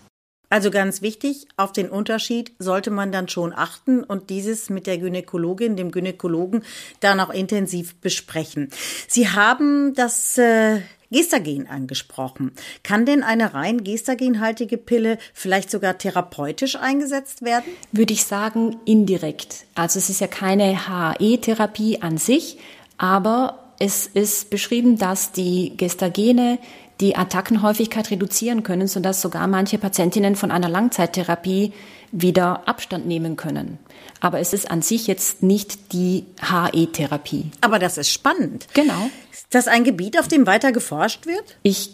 Also 0.50 0.72
ganz 0.72 1.02
wichtig, 1.02 1.48
auf 1.58 1.72
den 1.72 1.90
Unterschied 1.90 2.52
sollte 2.60 2.92
man 2.92 3.12
dann 3.12 3.28
schon 3.28 3.54
achten 3.54 4.04
und 4.04 4.30
dieses 4.30 4.70
mit 4.70 4.88
der 4.88 4.98
Gynäkologin, 4.98 5.76
dem 5.76 5.92
Gynäkologen, 5.92 6.64
dann 7.00 7.20
auch 7.20 7.30
intensiv 7.30 7.96
besprechen. 7.96 8.70
Sie 9.08 9.30
haben 9.30 9.94
das 9.96 10.38
äh, 10.38 10.82
Gestagen 11.12 11.68
angesprochen. 11.68 12.52
Kann 12.84 13.06
denn 13.06 13.24
eine 13.24 13.54
rein 13.54 13.84
gestagenhaltige 13.84 14.78
Pille 14.78 15.18
vielleicht 15.34 15.72
sogar 15.72 15.98
therapeutisch 15.98 16.76
eingesetzt 16.76 17.42
werden? 17.42 17.72
Würde 17.92 18.14
ich 18.14 18.26
sagen, 18.26 18.78
indirekt. 18.86 19.66
Also 19.76 20.00
es 20.00 20.10
ist 20.10 20.22
ja 20.22 20.28
keine 20.28 20.88
HAE-Therapie 20.88 22.02
an 22.02 22.18
sich, 22.18 22.58
aber 22.98 23.60
es 23.80 24.08
ist 24.08 24.50
beschrieben, 24.50 24.98
dass 24.98 25.32
die 25.32 25.74
Gestagene 25.78 26.60
die 27.02 27.16
Attackenhäufigkeit 27.16 28.10
reduzieren 28.12 28.64
können, 28.64 28.88
sodass 28.88 29.22
sogar 29.22 29.48
manche 29.48 29.78
Patientinnen 29.78 30.36
von 30.36 30.52
einer 30.52 30.70
Langzeittherapie 30.70 31.74
wieder 32.12 32.68
Abstand 32.68 33.06
nehmen 33.06 33.36
können. 33.36 33.78
Aber 34.22 34.40
es 34.40 34.54
ist 34.54 34.72
an 34.72 34.82
sich 34.82 35.08
jetzt 35.08 35.44
nicht 35.44 35.92
die 35.92 36.26
HE-Therapie. 36.42 37.52
Aber 37.62 37.80
das 37.80 37.98
ist 37.98 38.12
spannend. 38.12 38.68
Genau. 38.74 39.10
Ist 39.32 39.48
das 39.50 39.68
ein 39.68 39.84
Gebiet, 39.84 40.18
auf 40.20 40.28
dem 40.28 40.48
weiter 40.48 40.72
geforscht 40.72 41.26
wird? 41.26 41.58
Ich 41.64 41.92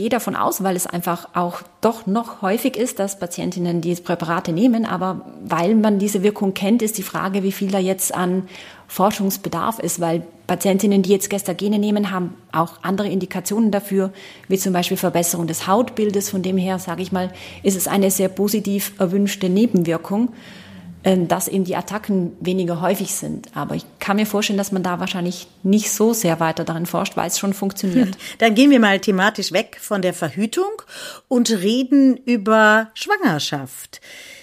gehe 0.00 0.08
davon 0.08 0.34
aus, 0.34 0.62
weil 0.62 0.76
es 0.76 0.86
einfach 0.86 1.28
auch 1.34 1.60
doch 1.82 2.06
noch 2.06 2.40
häufig 2.40 2.74
ist, 2.78 2.98
dass 2.98 3.18
Patientinnen 3.18 3.82
diese 3.82 4.00
Präparate 4.00 4.50
nehmen. 4.50 4.86
Aber 4.86 5.26
weil 5.44 5.74
man 5.74 5.98
diese 5.98 6.22
Wirkung 6.22 6.54
kennt, 6.54 6.80
ist 6.80 6.96
die 6.96 7.02
Frage, 7.02 7.42
wie 7.42 7.52
viel 7.52 7.70
da 7.70 7.78
jetzt 7.78 8.14
an 8.14 8.48
Forschungsbedarf 8.88 9.78
ist, 9.78 10.00
weil 10.00 10.22
Patientinnen, 10.46 11.02
die 11.02 11.10
jetzt 11.10 11.28
Gestagene 11.28 11.78
nehmen, 11.78 12.10
haben 12.10 12.34
auch 12.50 12.78
andere 12.80 13.08
Indikationen 13.08 13.70
dafür, 13.70 14.10
wie 14.48 14.56
zum 14.56 14.72
Beispiel 14.72 14.96
Verbesserung 14.96 15.46
des 15.46 15.66
Hautbildes. 15.66 16.30
Von 16.30 16.40
dem 16.40 16.56
her, 16.56 16.78
sage 16.78 17.02
ich 17.02 17.12
mal, 17.12 17.30
ist 17.62 17.76
es 17.76 17.86
eine 17.86 18.10
sehr 18.10 18.30
positiv 18.30 18.94
erwünschte 18.98 19.50
Nebenwirkung, 19.50 20.30
dass 21.02 21.48
eben 21.48 21.64
die 21.64 21.76
Attacken 21.76 22.32
weniger 22.40 22.80
häufig 22.80 23.14
sind. 23.14 23.48
Aber 23.54 23.74
ich 23.74 23.84
kann 24.00 24.16
mir 24.16 24.26
vorstellen, 24.26 24.58
dass 24.58 24.72
man 24.72 24.82
da 24.82 25.00
wahrscheinlich 25.00 25.46
nicht 25.62 25.90
so 25.90 26.12
sehr 26.12 26.40
weiter 26.40 26.64
darin 26.64 26.84
forscht, 26.86 27.16
weil 27.16 27.28
es 27.28 27.38
schon 27.38 27.54
funktioniert. 27.54 28.18
Dann 28.38 28.54
gehen 28.54 28.70
wir 28.70 28.80
mal 28.80 29.00
thematisch 29.00 29.52
weg 29.52 29.78
von 29.80 30.02
der 30.02 30.12
Verhütung 30.12 30.82
und 31.28 31.50
reden 31.50 32.18
über 32.18 32.90
Schwangerschaft. 32.94 34.00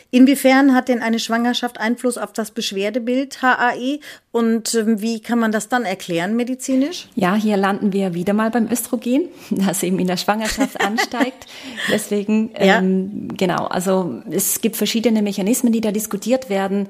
Inwiefern 0.10 0.74
hat 0.74 0.88
denn 0.88 1.02
eine 1.02 1.20
Schwangerschaft 1.20 1.80
Einfluss 1.80 2.18
auf 2.18 2.32
das 2.32 2.52
Beschwerdebild 2.52 3.42
HAE 3.42 4.00
und 4.32 4.74
ähm, 4.74 5.02
wie 5.02 5.20
kann 5.20 5.38
man 5.38 5.52
das 5.52 5.68
dann 5.68 5.84
erklären 5.84 6.36
medizinisch? 6.36 7.10
Ja, 7.16 7.36
hier 7.36 7.58
landen 7.58 7.92
wir 7.92 8.14
wieder 8.14 8.34
mal 8.34 8.50
beim 8.50 8.72
Östrogen, 8.72 9.28
das 9.50 9.84
eben 9.84 10.00
in 10.00 10.08
der 10.08 10.18
Schwangerschaft 10.18 10.80
ansteigt. 10.86 11.48
Deswegen, 11.92 12.52
ja. 12.58 12.80
ähm, 12.80 13.30
genau, 13.36 13.66
also 13.66 14.22
es 14.32 14.62
gibt 14.62 14.78
verschiedene 14.78 15.22
Mechanismen, 15.22 15.74
die 15.74 15.82
da 15.82 15.92
diskutiert 15.92 16.50
werden. 16.50 16.88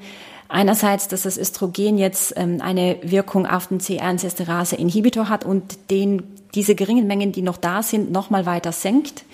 Einerseits, 0.49 1.07
dass 1.07 1.23
das 1.23 1.37
Östrogen 1.37 1.97
jetzt 1.97 2.33
ähm, 2.37 2.61
eine 2.61 2.97
Wirkung 3.01 3.47
auf 3.47 3.67
den 3.67 3.79
C1-Esterase-Inhibitor 3.79 5.27
hat 5.27 5.43
und 5.43 5.89
den 5.89 6.23
diese 6.53 6.75
geringen 6.75 7.07
Mengen, 7.07 7.31
die 7.31 7.41
noch 7.41 7.57
da 7.57 7.83
sind, 7.83 8.11
nochmal 8.11 8.45
weiter 8.45 8.71
senkt 8.71 9.25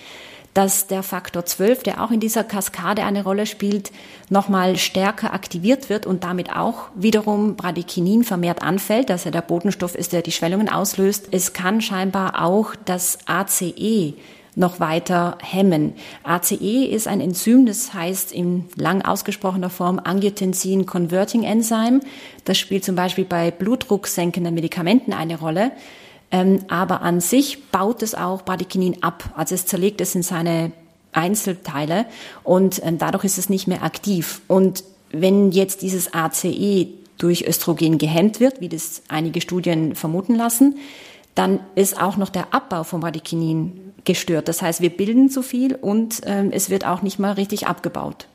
dass 0.54 0.86
der 0.86 1.02
Faktor 1.02 1.44
12, 1.44 1.82
der 1.82 2.02
auch 2.02 2.12
in 2.12 2.20
dieser 2.20 2.44
Kaskade 2.44 3.02
eine 3.02 3.24
Rolle 3.24 3.44
spielt, 3.44 3.90
nochmal 4.30 4.76
stärker 4.76 5.34
aktiviert 5.34 5.90
wird 5.90 6.06
und 6.06 6.22
damit 6.22 6.54
auch 6.54 6.88
wiederum 6.94 7.56
Bradykinin 7.56 8.22
vermehrt 8.22 8.62
anfällt, 8.62 9.10
dass 9.10 9.26
er 9.26 9.32
der 9.32 9.42
Botenstoff 9.42 9.96
ist, 9.96 10.12
der 10.12 10.22
die 10.22 10.32
Schwellungen 10.32 10.68
auslöst. 10.68 11.28
Es 11.32 11.52
kann 11.52 11.80
scheinbar 11.80 12.42
auch 12.42 12.74
das 12.84 13.18
ACE 13.26 14.14
noch 14.56 14.78
weiter 14.78 15.38
hemmen. 15.42 15.94
ACE 16.22 16.84
ist 16.84 17.08
ein 17.08 17.20
Enzym, 17.20 17.66
das 17.66 17.92
heißt 17.92 18.30
in 18.30 18.66
lang 18.76 19.02
ausgesprochener 19.02 19.70
Form 19.70 20.00
Angiotensin 20.02 20.86
Converting 20.86 21.42
Enzyme. 21.42 22.00
Das 22.44 22.58
spielt 22.58 22.84
zum 22.84 22.94
Beispiel 22.94 23.24
bei 23.24 23.50
blutdrucksenkenden 23.50 24.54
Medikamenten 24.54 25.12
eine 25.12 25.38
Rolle. 25.38 25.72
Ähm, 26.34 26.64
aber 26.66 27.02
an 27.02 27.20
sich 27.20 27.70
baut 27.70 28.02
es 28.02 28.16
auch 28.16 28.42
Bradykinin 28.42 29.04
ab. 29.04 29.30
Also 29.36 29.54
es 29.54 29.66
zerlegt 29.66 30.00
es 30.00 30.16
in 30.16 30.24
seine 30.24 30.72
Einzelteile 31.12 32.06
und 32.42 32.84
ähm, 32.84 32.98
dadurch 32.98 33.22
ist 33.22 33.38
es 33.38 33.48
nicht 33.48 33.68
mehr 33.68 33.84
aktiv. 33.84 34.40
Und 34.48 34.82
wenn 35.12 35.52
jetzt 35.52 35.82
dieses 35.82 36.12
ACE 36.12 36.88
durch 37.18 37.46
Östrogen 37.46 37.98
gehemmt 37.98 38.40
wird, 38.40 38.60
wie 38.60 38.68
das 38.68 39.02
einige 39.06 39.40
Studien 39.40 39.94
vermuten 39.94 40.34
lassen, 40.34 40.76
dann 41.36 41.60
ist 41.76 42.02
auch 42.02 42.16
noch 42.16 42.30
der 42.30 42.52
Abbau 42.52 42.82
von 42.82 43.00
Bradykinin 43.00 43.92
gestört. 44.02 44.48
Das 44.48 44.60
heißt, 44.60 44.80
wir 44.80 44.90
bilden 44.90 45.30
zu 45.30 45.40
viel 45.40 45.76
und 45.76 46.20
ähm, 46.26 46.50
es 46.50 46.68
wird 46.68 46.84
auch 46.84 47.02
nicht 47.02 47.20
mal 47.20 47.34
richtig 47.34 47.68
abgebaut. 47.68 48.26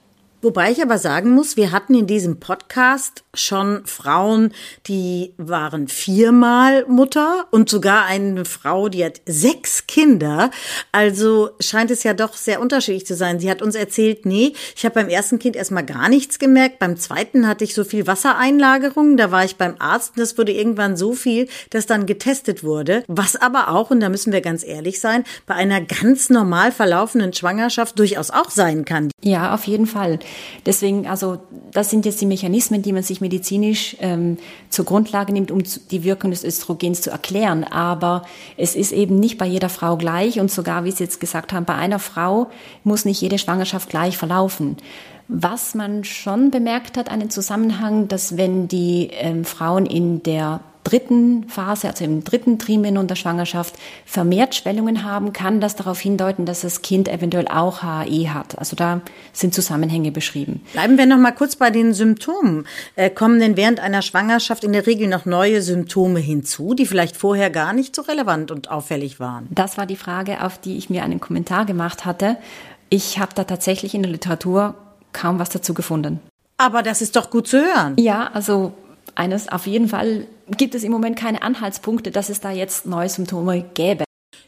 Wobei 0.41 0.71
ich 0.71 0.81
aber 0.81 0.97
sagen 0.97 1.31
muss, 1.31 1.57
wir 1.57 1.73
hatten 1.73 1.93
in 1.93 2.07
diesem 2.07 2.39
Podcast 2.39 3.23
schon 3.33 3.85
Frauen, 3.85 4.53
die 4.87 5.33
waren 5.37 5.89
viermal 5.89 6.85
Mutter 6.87 7.47
und 7.51 7.69
sogar 7.69 8.05
eine 8.05 8.45
Frau, 8.45 8.87
die 8.87 9.03
hat 9.03 9.19
sechs 9.25 9.85
Kinder. 9.85 10.49
Also 10.93 11.49
scheint 11.59 11.91
es 11.91 12.03
ja 12.03 12.13
doch 12.13 12.33
sehr 12.33 12.61
unterschiedlich 12.61 13.05
zu 13.05 13.15
sein. 13.15 13.41
Sie 13.41 13.51
hat 13.51 13.61
uns 13.61 13.75
erzählt, 13.75 14.25
nee, 14.25 14.53
ich 14.77 14.85
habe 14.85 14.95
beim 14.95 15.09
ersten 15.09 15.39
Kind 15.39 15.57
erstmal 15.57 15.85
gar 15.85 16.07
nichts 16.07 16.39
gemerkt. 16.39 16.79
Beim 16.79 16.95
zweiten 16.95 17.45
hatte 17.45 17.65
ich 17.65 17.73
so 17.73 17.83
viel 17.83 18.07
Wassereinlagerung. 18.07 19.17
Da 19.17 19.31
war 19.31 19.43
ich 19.43 19.57
beim 19.57 19.75
Arzt 19.79 20.15
und 20.15 20.23
es 20.23 20.37
wurde 20.37 20.53
irgendwann 20.53 20.95
so 20.95 21.11
viel, 21.11 21.49
dass 21.69 21.85
dann 21.85 22.05
getestet 22.05 22.63
wurde. 22.63 23.03
Was 23.07 23.35
aber 23.35 23.69
auch, 23.69 23.91
und 23.91 23.99
da 23.99 24.07
müssen 24.07 24.31
wir 24.31 24.39
ganz 24.39 24.63
ehrlich 24.63 25.01
sein, 25.01 25.25
bei 25.45 25.55
einer 25.55 25.81
ganz 25.81 26.29
normal 26.29 26.71
verlaufenden 26.71 27.33
Schwangerschaft 27.33 27.99
durchaus 27.99 28.31
auch 28.31 28.49
sein 28.49 28.85
kann. 28.85 29.11
Ja, 29.21 29.53
auf 29.53 29.65
jeden 29.65 29.85
Fall. 29.85 30.19
Deswegen, 30.65 31.07
also 31.07 31.37
das 31.71 31.89
sind 31.89 32.05
jetzt 32.05 32.21
die 32.21 32.25
Mechanismen, 32.25 32.81
die 32.81 32.93
man 32.93 33.03
sich 33.03 33.21
medizinisch 33.21 33.95
ähm, 33.99 34.37
zur 34.69 34.85
Grundlage 34.85 35.33
nimmt, 35.33 35.51
um 35.51 35.61
die 35.91 36.03
Wirkung 36.03 36.31
des 36.31 36.43
Östrogens 36.43 37.01
zu 37.01 37.09
erklären. 37.09 37.63
Aber 37.63 38.23
es 38.57 38.75
ist 38.75 38.91
eben 38.91 39.19
nicht 39.19 39.37
bei 39.37 39.45
jeder 39.45 39.69
Frau 39.69 39.97
gleich 39.97 40.39
und 40.39 40.51
sogar, 40.51 40.83
wie 40.83 40.91
Sie 40.91 41.03
jetzt 41.03 41.19
gesagt 41.19 41.53
haben, 41.53 41.65
bei 41.65 41.75
einer 41.75 41.99
Frau 41.99 42.47
muss 42.83 43.05
nicht 43.05 43.21
jede 43.21 43.37
Schwangerschaft 43.37 43.89
gleich 43.89 44.17
verlaufen. 44.17 44.77
Was 45.27 45.75
man 45.75 46.03
schon 46.03 46.49
bemerkt 46.49 46.97
hat, 46.97 47.09
einen 47.09 47.29
Zusammenhang, 47.29 48.07
dass 48.07 48.35
wenn 48.35 48.67
die 48.67 49.09
ähm, 49.13 49.45
Frauen 49.45 49.85
in 49.85 50.23
der 50.23 50.59
dritten 50.89 51.47
Phase, 51.47 51.87
also 51.87 52.03
im 52.03 52.23
dritten 52.23 52.57
Trimenon 52.57 53.07
der 53.07 53.15
Schwangerschaft, 53.15 53.75
vermehrt 54.05 54.55
Schwellungen 54.55 55.03
haben, 55.03 55.33
kann 55.33 55.61
das 55.61 55.75
darauf 55.75 55.99
hindeuten, 55.99 56.45
dass 56.45 56.61
das 56.61 56.81
Kind 56.81 57.07
eventuell 57.07 57.47
auch 57.47 57.83
HAE 57.83 58.33
hat. 58.33 58.57
Also 58.57 58.75
da 58.75 59.01
sind 59.31 59.53
Zusammenhänge 59.53 60.11
beschrieben. 60.11 60.61
Bleiben 60.73 60.97
wir 60.97 61.05
noch 61.05 61.17
mal 61.17 61.31
kurz 61.31 61.55
bei 61.55 61.69
den 61.69 61.93
Symptomen. 61.93 62.65
Äh, 62.95 63.09
kommen 63.09 63.39
denn 63.39 63.55
während 63.55 63.79
einer 63.79 64.01
Schwangerschaft 64.01 64.63
in 64.63 64.73
der 64.73 64.87
Regel 64.87 65.07
noch 65.07 65.25
neue 65.25 65.61
Symptome 65.61 66.19
hinzu, 66.19 66.73
die 66.73 66.85
vielleicht 66.85 67.17
vorher 67.17 67.49
gar 67.49 67.73
nicht 67.73 67.95
so 67.95 68.01
relevant 68.01 68.49
und 68.49 68.71
auffällig 68.71 69.19
waren? 69.19 69.47
Das 69.51 69.77
war 69.77 69.85
die 69.85 69.95
Frage, 69.95 70.43
auf 70.43 70.57
die 70.57 70.77
ich 70.77 70.89
mir 70.89 71.03
einen 71.03 71.19
Kommentar 71.19 71.65
gemacht 71.65 72.05
hatte. 72.05 72.37
Ich 72.89 73.19
habe 73.19 73.33
da 73.35 73.43
tatsächlich 73.43 73.93
in 73.93 74.01
der 74.01 74.11
Literatur 74.11 74.73
kaum 75.13 75.37
was 75.39 75.49
dazu 75.49 75.73
gefunden. 75.73 76.19
Aber 76.57 76.83
das 76.83 77.01
ist 77.01 77.15
doch 77.15 77.29
gut 77.29 77.47
zu 77.47 77.57
hören. 77.57 77.95
Ja, 77.97 78.31
also 78.33 78.73
eines 79.19 79.49
auf 79.49 79.67
jeden 79.67 79.89
Fall 79.89 80.25
gibt 80.57 80.73
es 80.73 80.83
im 80.83 80.91
Moment 80.91 81.17
keine 81.17 81.41
Anhaltspunkte, 81.41 82.09
dass 82.09 82.29
es 82.29 82.39
da 82.39 82.51
jetzt 82.51 82.85
neue 82.85 83.09
Symptome 83.09 83.65
gäbe. 83.73 84.05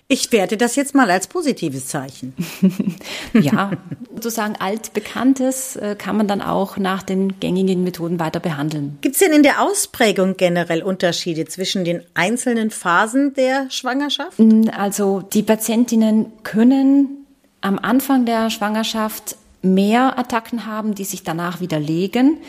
Ich 0.07 0.29
werte 0.33 0.57
das 0.57 0.75
jetzt 0.75 0.93
mal 0.93 1.09
als 1.09 1.27
positives 1.27 1.87
Zeichen. 1.87 2.33
ja, 3.33 3.71
sozusagen 4.13 4.55
altbekanntes 4.59 5.77
äh, 5.77 5.95
kann 5.97 6.17
man 6.17 6.27
dann 6.27 6.41
auch 6.41 6.75
nach 6.75 7.01
den 7.01 7.39
gängigen 7.39 7.85
Methoden 7.85 8.19
weiter 8.19 8.41
behandeln. 8.41 8.97
Gibt 8.99 9.15
es 9.15 9.19
denn 9.19 9.31
in 9.31 9.43
der 9.43 9.61
Ausprägung 9.61 10.35
generell 10.35 10.83
Unterschiede 10.83 11.45
zwischen 11.45 11.85
den 11.85 12.03
einzelnen 12.13 12.71
Phasen 12.71 13.33
der 13.35 13.69
Schwangerschaft? 13.69 14.37
Also 14.77 15.21
die 15.21 15.43
Patientinnen 15.43 16.33
können 16.43 17.25
am 17.61 17.79
Anfang 17.79 18.25
der 18.25 18.49
Schwangerschaft 18.49 19.37
mehr 19.61 20.19
Attacken 20.19 20.65
haben, 20.65 20.93
die 20.93 21.05
sich 21.05 21.23
danach 21.23 21.61
widerlegen. 21.61 22.39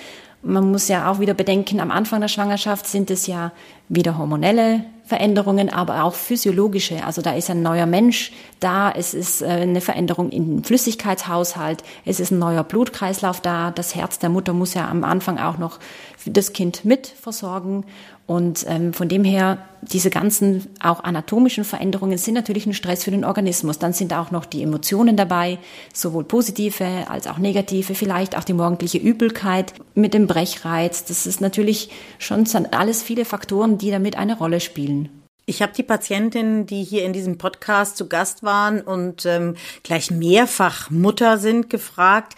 Man 0.45 0.73
muss 0.73 0.89
ja 0.89 1.11
auch 1.11 1.21
wieder 1.21 1.35
bedenken, 1.35 1.81
am 1.81 1.93
Anfang 1.93 2.21
der 2.21 2.29
Schwangerschaft 2.29 2.87
sind 2.87 3.11
es 3.11 3.29
ja 3.29 3.53
wieder 3.89 4.19
hormonelle 4.19 4.85
Veränderungen, 5.05 5.69
aber 5.69 6.05
auch 6.05 6.15
physiologische. 6.15 7.05
Also 7.05 7.23
da 7.23 7.35
ist 7.35 7.51
ein 7.51 7.63
neuer 7.63 7.87
Mensch 7.87 8.33
da, 8.59 8.91
es 8.91 9.15
ist 9.15 9.43
äh, 9.43 9.47
eine 9.47 9.81
Veränderung 9.81 10.31
im 10.31 10.65
Flüssigkeitshaushalt, 10.65 11.85
es 12.05 12.19
ist 12.19 12.31
ein 12.31 12.39
neuer 12.39 12.65
Blutkreislauf 12.65 13.41
da, 13.41 13.71
das 13.71 13.95
Herz 13.95 14.19
der 14.19 14.31
Mutter 14.31 14.53
muss 14.53 14.75
ja 14.75 14.89
am 14.89 15.05
Anfang 15.05 15.39
auch 15.39 15.59
noch 15.59 15.79
das 16.25 16.53
Kind 16.53 16.85
mit 16.85 17.07
versorgen 17.07 17.85
und 18.27 18.65
ähm, 18.69 18.93
von 18.93 19.09
dem 19.09 19.25
her, 19.25 19.59
diese 19.83 20.11
ganzen 20.11 20.69
auch 20.81 21.03
anatomischen 21.03 21.65
Veränderungen 21.65 22.17
sind 22.19 22.35
natürlich 22.35 22.67
ein 22.67 22.73
Stress 22.73 23.03
für 23.03 23.11
den 23.11 23.25
Organismus. 23.25 23.79
Dann 23.79 23.93
sind 23.93 24.15
auch 24.15 24.31
noch 24.31 24.45
die 24.45 24.63
Emotionen 24.63 25.17
dabei, 25.17 25.59
sowohl 25.93 26.25
positive 26.25 26.87
als 27.09 27.27
auch 27.27 27.39
negative, 27.39 27.95
vielleicht 27.95 28.37
auch 28.37 28.45
die 28.45 28.53
morgendliche 28.53 28.99
Übelkeit 28.99 29.75
mit 29.95 30.15
dem 30.15 30.29
Brechreiz. 30.29 31.05
Das 31.05 31.27
ist 31.27 31.41
natürlich 31.41 31.91
schon 32.19 32.47
alles 32.71 33.03
viele 33.03 33.25
Faktoren, 33.25 33.77
die 33.77 33.91
damit 33.91 34.17
eine 34.17 34.39
Rolle 34.39 34.61
spielen. 34.61 35.09
Ich 35.45 35.61
habe 35.61 35.73
die 35.77 35.83
Patientinnen, 35.83 36.67
die 36.67 36.85
hier 36.85 37.05
in 37.05 37.13
diesem 37.13 37.37
Podcast 37.37 37.97
zu 37.97 38.09
Gast 38.09 38.45
waren 38.45 38.81
und 38.81 39.27
ähm, 39.27 39.57
gleich 39.83 40.13
mehrfach 40.13 40.89
Mutter 40.91 41.39
sind, 41.39 41.69
gefragt, 41.69 42.37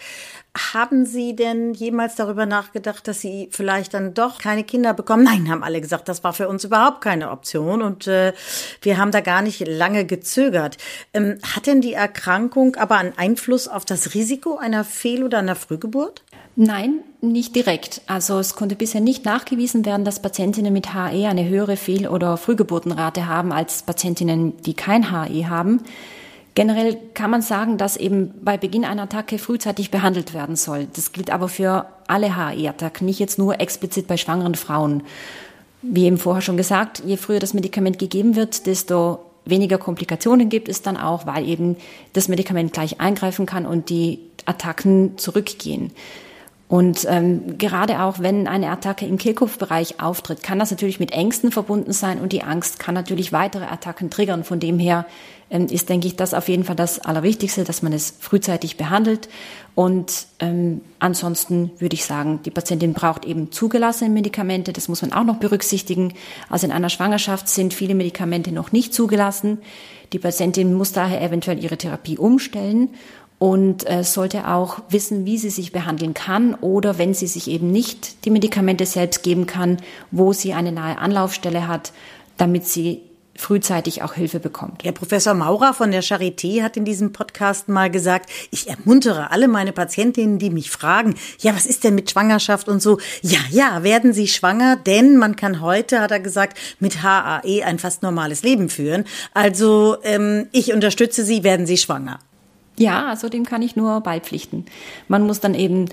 haben 0.55 1.05
Sie 1.05 1.35
denn 1.35 1.73
jemals 1.73 2.15
darüber 2.15 2.45
nachgedacht, 2.45 3.07
dass 3.07 3.19
Sie 3.19 3.49
vielleicht 3.51 3.93
dann 3.93 4.13
doch 4.13 4.39
keine 4.39 4.63
Kinder 4.63 4.93
bekommen? 4.93 5.23
Nein, 5.23 5.49
haben 5.49 5.63
alle 5.63 5.81
gesagt, 5.81 6.07
das 6.07 6.23
war 6.23 6.33
für 6.33 6.47
uns 6.47 6.63
überhaupt 6.63 7.01
keine 7.01 7.31
Option 7.31 7.81
und 7.81 8.07
äh, 8.07 8.33
wir 8.81 8.97
haben 8.97 9.11
da 9.11 9.21
gar 9.21 9.41
nicht 9.41 9.67
lange 9.67 10.05
gezögert. 10.05 10.77
Ähm, 11.13 11.39
hat 11.55 11.67
denn 11.67 11.81
die 11.81 11.93
Erkrankung 11.93 12.75
aber 12.75 12.97
einen 12.97 13.17
Einfluss 13.17 13.67
auf 13.67 13.85
das 13.85 14.13
Risiko 14.13 14.57
einer 14.57 14.83
Fehl- 14.83 15.23
oder 15.23 15.39
einer 15.39 15.55
Frühgeburt? 15.55 16.23
Nein, 16.55 17.01
nicht 17.19 17.53
direkt. 17.55 18.01
Also 18.07 18.39
es 18.39 18.55
konnte 18.55 18.75
bisher 18.75 19.01
nicht 19.01 19.25
nachgewiesen 19.25 19.85
werden, 19.85 20.05
dass 20.05 20.21
Patientinnen 20.21 20.71
mit 20.71 20.93
HE 20.93 21.27
eine 21.27 21.49
höhere 21.49 21.75
Fehl- 21.75 22.07
oder 22.07 22.37
Frühgeburtenrate 22.37 23.27
haben 23.27 23.51
als 23.51 23.83
Patientinnen, 23.83 24.61
die 24.61 24.73
kein 24.73 25.11
HE 25.11 25.49
haben. 25.49 25.81
Generell 26.55 26.97
kann 27.13 27.29
man 27.29 27.41
sagen, 27.41 27.77
dass 27.77 27.97
eben 27.97 28.33
bei 28.41 28.57
Beginn 28.57 28.85
einer 28.85 29.03
Attacke 29.03 29.37
frühzeitig 29.39 29.91
behandelt 29.91 30.33
werden 30.33 30.55
soll. 30.55 30.87
Das 30.93 31.11
gilt 31.11 31.29
aber 31.29 31.49
für 31.49 31.85
alle 32.07 32.37
HE-Attacken, 32.37 33.05
nicht 33.05 33.19
jetzt 33.19 33.37
nur 33.37 33.59
explizit 33.59 34.07
bei 34.07 34.15
schwangeren 34.15 34.55
Frauen. 34.55 35.03
Wie 35.81 36.05
eben 36.05 36.17
vorher 36.17 36.41
schon 36.41 36.55
gesagt, 36.55 37.03
je 37.05 37.17
früher 37.17 37.39
das 37.39 37.53
Medikament 37.53 37.99
gegeben 37.99 38.37
wird, 38.37 38.67
desto 38.67 39.19
weniger 39.43 39.77
Komplikationen 39.77 40.47
gibt 40.47 40.69
es 40.69 40.81
dann 40.81 40.95
auch, 40.95 41.25
weil 41.27 41.47
eben 41.47 41.75
das 42.13 42.29
Medikament 42.29 42.71
gleich 42.71 43.01
eingreifen 43.01 43.45
kann 43.45 43.65
und 43.65 43.89
die 43.89 44.19
Attacken 44.45 45.17
zurückgehen. 45.17 45.91
Und 46.67 47.05
ähm, 47.07 47.59
gerade 47.59 48.01
auch 48.01 48.19
wenn 48.19 48.47
eine 48.47 48.71
Attacke 48.71 49.05
im 49.05 49.19
Kehlkopfbereich 49.19 49.99
auftritt, 50.01 50.41
kann 50.41 50.57
das 50.57 50.71
natürlich 50.71 50.99
mit 50.99 51.11
Ängsten 51.11 51.51
verbunden 51.51 51.93
sein 51.93 52.19
und 52.19 52.31
die 52.31 52.41
Angst 52.41 52.79
kann 52.79 52.95
natürlich 52.95 53.31
weitere 53.31 53.65
Attacken 53.65 54.09
triggern. 54.09 54.43
Von 54.43 54.59
dem 54.59 54.79
her 54.79 55.05
ähm, 55.51 55.67
ist, 55.67 55.89
denke 55.89 56.07
ich, 56.07 56.15
das 56.15 56.33
auf 56.33 56.49
jeden 56.49 56.63
Fall 56.63 56.75
das 56.75 56.97
Allerwichtigste, 56.97 57.65
dass 57.65 57.83
man 57.83 57.93
es 57.93 58.15
frühzeitig 58.19 58.77
behandelt. 58.77 59.29
Und 59.75 60.25
ähm, 60.39 60.81
ansonsten 60.97 61.69
würde 61.77 61.93
ich 61.93 62.05
sagen, 62.05 62.39
die 62.45 62.51
Patientin 62.51 62.93
braucht 62.93 63.25
eben 63.25 63.51
zugelassene 63.51 64.09
Medikamente. 64.09 64.73
Das 64.73 64.87
muss 64.87 65.03
man 65.03 65.13
auch 65.13 65.23
noch 65.23 65.37
berücksichtigen. 65.37 66.13
Also 66.49 66.65
in 66.65 66.73
einer 66.73 66.89
Schwangerschaft 66.89 67.47
sind 67.47 67.75
viele 67.75 67.93
Medikamente 67.93 68.51
noch 68.51 68.71
nicht 68.71 68.91
zugelassen. 68.91 69.59
Die 70.13 70.19
Patientin 70.19 70.73
muss 70.73 70.93
daher 70.93 71.21
eventuell 71.21 71.63
ihre 71.63 71.77
Therapie 71.77 72.17
umstellen 72.17 72.89
und 73.37 73.89
äh, 73.89 74.03
sollte 74.03 74.47
auch 74.47 74.79
wissen, 74.89 75.25
wie 75.25 75.37
sie 75.37 75.49
sich 75.49 75.71
behandeln 75.71 76.13
kann 76.13 76.55
oder 76.55 76.97
wenn 76.97 77.13
sie 77.13 77.27
sich 77.27 77.49
eben 77.49 77.71
nicht 77.71 78.25
die 78.25 78.29
Medikamente 78.29 78.85
selbst 78.85 79.23
geben 79.23 79.45
kann, 79.45 79.77
wo 80.11 80.33
sie 80.33 80.53
eine 80.53 80.71
nahe 80.71 80.97
Anlaufstelle 80.97 81.67
hat, 81.67 81.91
damit 82.37 82.65
sie 82.65 83.01
frühzeitig 83.37 84.01
auch 84.01 84.13
Hilfe 84.13 84.39
bekommt. 84.39 84.83
Herr 84.83 84.93
Professor 84.93 85.33
Maurer 85.33 85.73
von 85.73 85.91
der 85.91 86.03
Charité 86.03 86.63
hat 86.63 86.77
in 86.77 86.85
diesem 86.85 87.11
Podcast 87.11 87.67
mal 87.67 87.91
gesagt, 87.91 88.29
ich 88.49 88.69
ermuntere 88.69 89.31
alle 89.31 89.47
meine 89.47 89.73
Patientinnen, 89.73 90.39
die 90.39 90.49
mich 90.49 90.71
fragen, 90.71 91.15
ja, 91.39 91.53
was 91.53 91.65
ist 91.65 91.83
denn 91.83 91.95
mit 91.95 92.09
Schwangerschaft 92.09 92.69
und 92.69 92.81
so? 92.81 92.97
Ja, 93.21 93.39
ja, 93.51 93.83
werden 93.83 94.13
Sie 94.13 94.27
schwanger, 94.27 94.77
denn 94.77 95.17
man 95.17 95.35
kann 95.35 95.61
heute, 95.61 95.99
hat 95.99 96.11
er 96.11 96.21
gesagt, 96.21 96.57
mit 96.79 97.03
HAE 97.03 97.63
ein 97.65 97.79
fast 97.79 98.03
normales 98.03 98.43
Leben 98.43 98.69
führen. 98.69 99.03
Also 99.33 99.97
ähm, 100.03 100.47
ich 100.53 100.73
unterstütze 100.73 101.25
Sie, 101.25 101.43
werden 101.43 101.65
Sie 101.65 101.77
schwanger. 101.77 102.19
Ja, 102.77 103.07
also 103.07 103.29
dem 103.29 103.45
kann 103.45 103.61
ich 103.61 103.75
nur 103.75 104.01
beipflichten. 104.01 104.65
Man 105.07 105.25
muss 105.25 105.39
dann 105.39 105.53
eben 105.55 105.87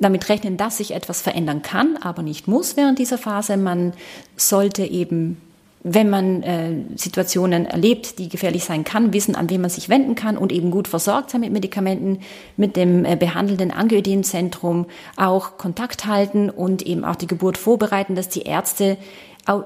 damit 0.00 0.28
rechnen, 0.28 0.56
dass 0.56 0.78
sich 0.78 0.92
etwas 0.92 1.22
verändern 1.22 1.62
kann, 1.62 1.96
aber 1.96 2.22
nicht 2.22 2.48
muss 2.48 2.76
während 2.76 2.98
dieser 2.98 3.18
Phase. 3.18 3.56
Man 3.56 3.92
sollte 4.36 4.84
eben, 4.84 5.40
wenn 5.84 6.10
man 6.10 6.42
äh, 6.42 6.72
Situationen 6.96 7.66
erlebt, 7.66 8.18
die 8.18 8.28
gefährlich 8.28 8.64
sein 8.64 8.82
kann, 8.82 9.12
wissen, 9.12 9.36
an 9.36 9.50
wen 9.50 9.60
man 9.60 9.70
sich 9.70 9.88
wenden 9.88 10.16
kann 10.16 10.36
und 10.36 10.50
eben 10.50 10.70
gut 10.70 10.88
versorgt 10.88 11.30
sein 11.30 11.42
mit 11.42 11.52
Medikamenten, 11.52 12.20
mit 12.56 12.76
dem 12.76 13.04
äh, 13.04 13.16
behandelnden 13.16 13.70
Angioidenzentrum 13.70 14.86
auch 15.16 15.56
Kontakt 15.58 16.06
halten 16.06 16.50
und 16.50 16.82
eben 16.82 17.04
auch 17.04 17.16
die 17.16 17.28
Geburt 17.28 17.58
vorbereiten, 17.58 18.16
dass 18.16 18.28
die 18.28 18.42
Ärzte 18.42 18.96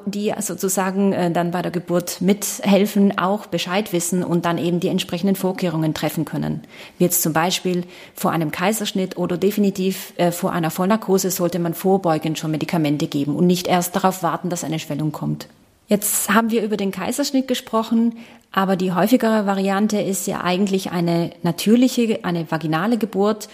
die 0.06 0.35
sozusagen 0.40 1.12
äh, 1.12 1.30
dann 1.30 1.52
bei 1.52 1.62
der 1.62 1.70
Geburt 1.70 2.20
mithelfen, 2.20 3.16
auch 3.16 3.47
Bescheid 3.47 3.92
wissen 3.92 4.25
und 4.25 4.44
dann 4.44 4.58
eben 4.58 4.80
die 4.80 4.88
entsprechenden 4.88 5.37
Vorkehrungen 5.37 5.94
treffen 5.94 6.24
können. 6.24 6.62
Wie 6.98 7.05
jetzt 7.05 7.22
zum 7.22 7.33
Beispiel 7.33 7.85
vor 8.14 8.33
einem 8.33 8.50
Kaiserschnitt 8.50 9.16
oder 9.16 9.37
definitiv 9.37 10.14
äh, 10.16 10.33
vor 10.33 10.53
einer 10.53 10.70
Vollnarkose 10.70 11.31
sollte 11.31 11.61
man 11.61 11.74
vorbeugend 11.74 12.38
schon 12.38 12.50
Medikamente 12.50 13.07
geben 13.07 13.37
und 13.37 13.46
nicht 13.46 13.68
erst 13.68 13.94
darauf 13.94 14.22
warten, 14.22 14.50
dass 14.50 14.64
eine 14.64 14.81
Schwellung 14.81 15.12
kommt. 15.12 15.48
Jetzt 15.87 16.29
haben 16.29 16.50
wir 16.50 16.62
über 16.62 16.76
den 16.76 16.90
Kaiserschnitt 16.90 17.48
gesprochen, 17.48 18.18
aber 18.53 18.76
die 18.76 18.92
häufigere 18.92 19.46
Variante 19.46 20.00
ist 20.00 20.26
ja 20.26 20.42
eigentlich 20.42 20.90
eine 20.90 21.31
natürliche, 21.42 22.24
eine 22.24 22.50
vaginale 22.50 22.98
Geburt 22.98 23.48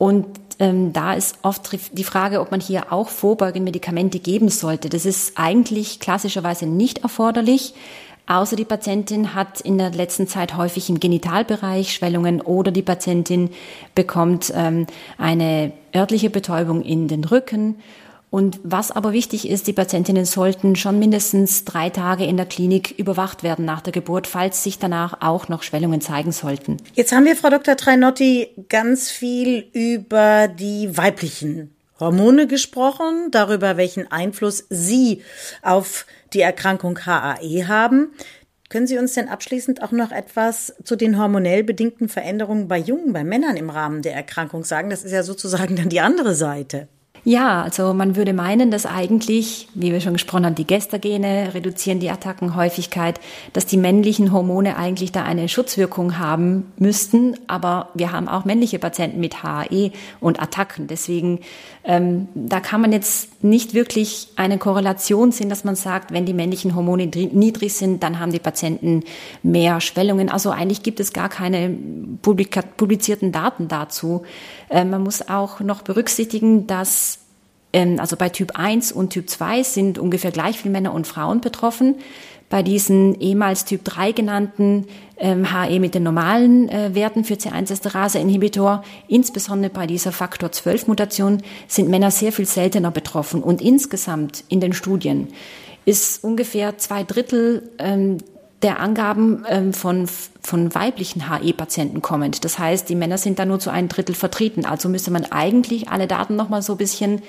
und 0.00 0.24
ähm, 0.60 0.94
da 0.94 1.12
ist 1.12 1.36
oft 1.42 1.76
die 1.92 2.04
Frage, 2.04 2.40
ob 2.40 2.50
man 2.50 2.60
hier 2.60 2.90
auch 2.90 3.10
vorbeugende 3.10 3.60
Medikamente 3.60 4.18
geben 4.18 4.48
sollte. 4.48 4.88
Das 4.88 5.04
ist 5.04 5.36
eigentlich 5.36 6.00
klassischerweise 6.00 6.64
nicht 6.64 7.02
erforderlich. 7.02 7.74
Außer 8.26 8.56
die 8.56 8.64
Patientin 8.64 9.34
hat 9.34 9.60
in 9.60 9.76
der 9.76 9.90
letzten 9.90 10.26
Zeit 10.26 10.56
häufig 10.56 10.88
im 10.88 11.00
Genitalbereich 11.00 11.92
Schwellungen 11.92 12.40
oder 12.40 12.70
die 12.70 12.80
Patientin 12.80 13.50
bekommt 13.94 14.50
ähm, 14.56 14.86
eine 15.18 15.72
örtliche 15.94 16.30
Betäubung 16.30 16.80
in 16.80 17.06
den 17.06 17.24
Rücken 17.24 17.76
und 18.30 18.60
was 18.62 18.92
aber 18.92 19.12
wichtig 19.12 19.48
ist, 19.48 19.66
die 19.66 19.72
Patientinnen 19.72 20.24
sollten 20.24 20.76
schon 20.76 21.00
mindestens 21.00 21.64
drei 21.64 21.90
Tage 21.90 22.24
in 22.24 22.36
der 22.36 22.46
Klinik 22.46 22.96
überwacht 22.96 23.42
werden 23.42 23.64
nach 23.64 23.80
der 23.80 23.92
Geburt, 23.92 24.28
falls 24.28 24.62
sich 24.62 24.78
danach 24.78 25.20
auch 25.20 25.48
noch 25.48 25.64
Schwellungen 25.64 26.00
zeigen 26.00 26.30
sollten. 26.30 26.76
Jetzt 26.94 27.12
haben 27.12 27.24
wir, 27.24 27.34
Frau 27.34 27.50
Dr. 27.50 27.76
Trainotti, 27.76 28.48
ganz 28.68 29.10
viel 29.10 29.66
über 29.72 30.46
die 30.46 30.96
weiblichen 30.96 31.74
Hormone 31.98 32.46
gesprochen, 32.46 33.30
darüber, 33.32 33.76
welchen 33.76 34.10
Einfluss 34.10 34.64
sie 34.70 35.22
auf 35.62 36.06
die 36.32 36.40
Erkrankung 36.40 36.98
HAE 37.04 37.66
haben. 37.66 38.12
Können 38.68 38.86
Sie 38.86 38.98
uns 38.98 39.14
denn 39.14 39.28
abschließend 39.28 39.82
auch 39.82 39.90
noch 39.90 40.12
etwas 40.12 40.72
zu 40.84 40.94
den 40.94 41.18
hormonell 41.18 41.64
bedingten 41.64 42.08
Veränderungen 42.08 42.68
bei 42.68 42.78
Jungen, 42.78 43.12
bei 43.12 43.24
Männern 43.24 43.56
im 43.56 43.68
Rahmen 43.68 44.02
der 44.02 44.14
Erkrankung 44.14 44.62
sagen? 44.62 44.90
Das 44.90 45.02
ist 45.02 45.10
ja 45.10 45.24
sozusagen 45.24 45.74
dann 45.74 45.88
die 45.88 46.00
andere 46.00 46.36
Seite. 46.36 46.86
Ja, 47.24 47.62
also 47.62 47.92
man 47.92 48.16
würde 48.16 48.32
meinen, 48.32 48.70
dass 48.70 48.86
eigentlich, 48.86 49.68
wie 49.74 49.92
wir 49.92 50.00
schon 50.00 50.14
gesprochen 50.14 50.46
haben, 50.46 50.54
die 50.54 50.66
Gestagene 50.66 51.52
reduzieren 51.52 52.00
die 52.00 52.10
Attackenhäufigkeit, 52.10 53.20
dass 53.52 53.66
die 53.66 53.76
männlichen 53.76 54.32
Hormone 54.32 54.76
eigentlich 54.76 55.12
da 55.12 55.24
eine 55.24 55.48
Schutzwirkung 55.48 56.18
haben 56.18 56.72
müssten. 56.78 57.36
Aber 57.46 57.90
wir 57.94 58.12
haben 58.12 58.28
auch 58.28 58.46
männliche 58.46 58.78
Patienten 58.78 59.20
mit 59.20 59.42
HAE 59.42 59.92
und 60.20 60.40
Attacken. 60.40 60.86
Deswegen, 60.86 61.40
ähm, 61.82 62.28
da 62.34 62.60
kann 62.60 62.80
man 62.82 62.92
jetzt 62.92 63.42
nicht 63.42 63.72
wirklich 63.72 64.28
eine 64.36 64.58
Korrelation 64.58 65.32
sehen, 65.32 65.48
dass 65.48 65.64
man 65.64 65.76
sagt, 65.76 66.12
wenn 66.12 66.26
die 66.26 66.34
männlichen 66.34 66.74
Hormone 66.74 67.06
niedrig 67.06 67.72
sind, 67.72 68.02
dann 68.02 68.18
haben 68.20 68.32
die 68.32 68.38
Patienten 68.38 69.02
mehr 69.42 69.80
Schwellungen. 69.80 70.28
Also 70.28 70.50
eigentlich 70.50 70.82
gibt 70.82 71.00
es 71.00 71.12
gar 71.14 71.30
keine 71.30 71.74
publizierten 72.22 73.32
Daten 73.32 73.68
dazu. 73.68 74.22
Äh, 74.68 74.84
man 74.84 75.02
muss 75.02 75.28
auch 75.28 75.60
noch 75.60 75.80
berücksichtigen, 75.82 76.66
dass 76.66 77.19
ähm, 77.19 77.19
also 77.72 78.16
bei 78.16 78.28
Typ 78.28 78.58
1 78.58 78.92
und 78.92 79.10
Typ 79.10 79.30
2 79.30 79.62
sind 79.62 79.98
ungefähr 79.98 80.32
gleich 80.32 80.58
viele 80.58 80.72
Männer 80.72 80.92
und 80.92 81.06
Frauen 81.06 81.40
betroffen. 81.40 81.96
Bei 82.48 82.64
diesen 82.64 83.14
ehemals 83.20 83.64
Typ 83.64 83.84
3 83.84 84.10
genannten 84.10 84.88
ähm, 85.18 85.54
HE 85.54 85.78
mit 85.78 85.94
den 85.94 86.02
normalen 86.02 86.68
äh, 86.68 86.94
Werten 86.96 87.22
für 87.22 87.34
C1-Esterase-Inhibitor, 87.34 88.82
insbesondere 89.06 89.70
bei 89.70 89.86
dieser 89.86 90.10
Faktor 90.10 90.50
12 90.50 90.88
Mutation, 90.88 91.42
sind 91.68 91.88
Männer 91.88 92.10
sehr 92.10 92.32
viel 92.32 92.46
seltener 92.46 92.90
betroffen. 92.90 93.44
Und 93.44 93.62
insgesamt 93.62 94.42
in 94.48 94.60
den 94.60 94.72
Studien 94.72 95.28
ist 95.84 96.24
ungefähr 96.24 96.76
zwei 96.76 97.04
Drittel 97.04 97.70
ähm, 97.78 98.18
der 98.62 98.80
Angaben 98.80 99.44
ähm, 99.48 99.72
von, 99.72 100.08
von 100.42 100.74
weiblichen 100.74 101.30
HE-Patienten 101.30 102.02
kommend. 102.02 102.44
Das 102.44 102.58
heißt, 102.58 102.88
die 102.88 102.94
Männer 102.94 103.18
sind 103.18 103.38
da 103.38 103.46
nur 103.46 103.58
zu 103.58 103.70
einem 103.70 103.88
Drittel 103.88 104.14
vertreten. 104.14 104.66
Also 104.66 104.88
müsste 104.88 105.10
man 105.10 105.24
eigentlich 105.26 105.88
alle 105.88 106.06
Daten 106.06 106.36
nochmal 106.36 106.62
so 106.62 106.74
ein 106.74 106.78
bisschen 106.78 107.22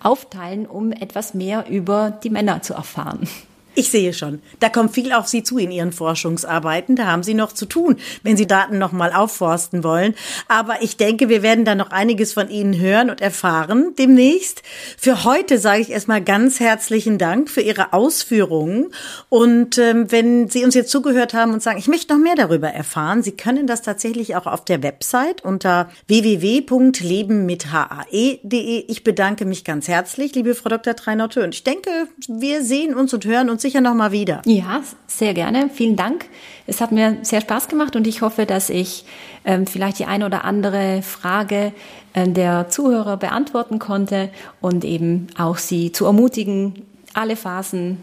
aufteilen, 0.00 0.66
um 0.66 0.92
etwas 0.92 1.34
mehr 1.34 1.68
über 1.68 2.18
die 2.22 2.30
Männer 2.30 2.62
zu 2.62 2.74
erfahren. 2.74 3.28
Ich 3.78 3.88
sehe 3.90 4.12
schon, 4.12 4.42
da 4.58 4.68
kommt 4.70 4.92
viel 4.92 5.12
auf 5.12 5.28
Sie 5.28 5.44
zu 5.44 5.56
in 5.56 5.70
Ihren 5.70 5.92
Forschungsarbeiten. 5.92 6.96
Da 6.96 7.06
haben 7.06 7.22
Sie 7.22 7.34
noch 7.34 7.52
zu 7.52 7.64
tun, 7.64 7.94
wenn 8.24 8.36
Sie 8.36 8.48
Daten 8.48 8.76
noch 8.76 8.90
mal 8.90 9.12
aufforsten 9.12 9.84
wollen. 9.84 10.16
Aber 10.48 10.82
ich 10.82 10.96
denke, 10.96 11.28
wir 11.28 11.44
werden 11.44 11.64
da 11.64 11.76
noch 11.76 11.92
einiges 11.92 12.32
von 12.32 12.50
Ihnen 12.50 12.80
hören 12.80 13.08
und 13.08 13.20
erfahren 13.20 13.94
demnächst. 13.96 14.64
Für 14.98 15.22
heute 15.22 15.58
sage 15.58 15.82
ich 15.82 15.90
erstmal 15.90 16.24
ganz 16.24 16.58
herzlichen 16.58 17.18
Dank 17.18 17.48
für 17.48 17.60
Ihre 17.60 17.92
Ausführungen. 17.92 18.88
Und 19.28 19.78
ähm, 19.78 20.10
wenn 20.10 20.48
Sie 20.48 20.64
uns 20.64 20.74
jetzt 20.74 20.90
zugehört 20.90 21.32
haben 21.32 21.52
und 21.52 21.62
sagen, 21.62 21.78
ich 21.78 21.86
möchte 21.86 22.12
noch 22.12 22.20
mehr 22.20 22.34
darüber 22.34 22.70
erfahren, 22.70 23.22
Sie 23.22 23.36
können 23.36 23.68
das 23.68 23.82
tatsächlich 23.82 24.34
auch 24.34 24.46
auf 24.46 24.64
der 24.64 24.82
Website 24.82 25.44
unter 25.44 25.88
www.lebenmithae.de. 26.08 28.84
Ich 28.88 29.04
bedanke 29.04 29.44
mich 29.44 29.62
ganz 29.62 29.86
herzlich, 29.86 30.34
liebe 30.34 30.56
Frau 30.56 30.68
Dr. 30.68 30.96
Treinotte. 30.96 31.44
Und 31.44 31.54
ich 31.54 31.62
denke, 31.62 32.08
wir 32.26 32.64
sehen 32.64 32.96
uns 32.96 33.14
und 33.14 33.24
hören 33.24 33.50
uns 33.50 33.67
sicher 33.68 33.82
noch 33.82 33.94
mal 33.94 34.12
wieder. 34.12 34.40
Ja, 34.46 34.82
sehr 35.06 35.34
gerne. 35.34 35.68
Vielen 35.68 35.96
Dank. 35.96 36.24
Es 36.66 36.80
hat 36.80 36.90
mir 36.90 37.18
sehr 37.20 37.42
Spaß 37.42 37.68
gemacht 37.68 37.96
und 37.96 38.06
ich 38.06 38.22
hoffe, 38.22 38.46
dass 38.46 38.70
ich 38.70 39.04
ähm, 39.44 39.66
vielleicht 39.66 39.98
die 39.98 40.06
eine 40.06 40.24
oder 40.24 40.44
andere 40.44 41.02
Frage 41.02 41.72
äh, 42.14 42.26
der 42.26 42.70
Zuhörer 42.70 43.18
beantworten 43.18 43.78
konnte 43.78 44.30
und 44.62 44.86
eben 44.86 45.26
auch 45.36 45.58
sie 45.58 45.92
zu 45.92 46.06
ermutigen, 46.06 46.86
alle 47.12 47.36
Phasen 47.36 48.02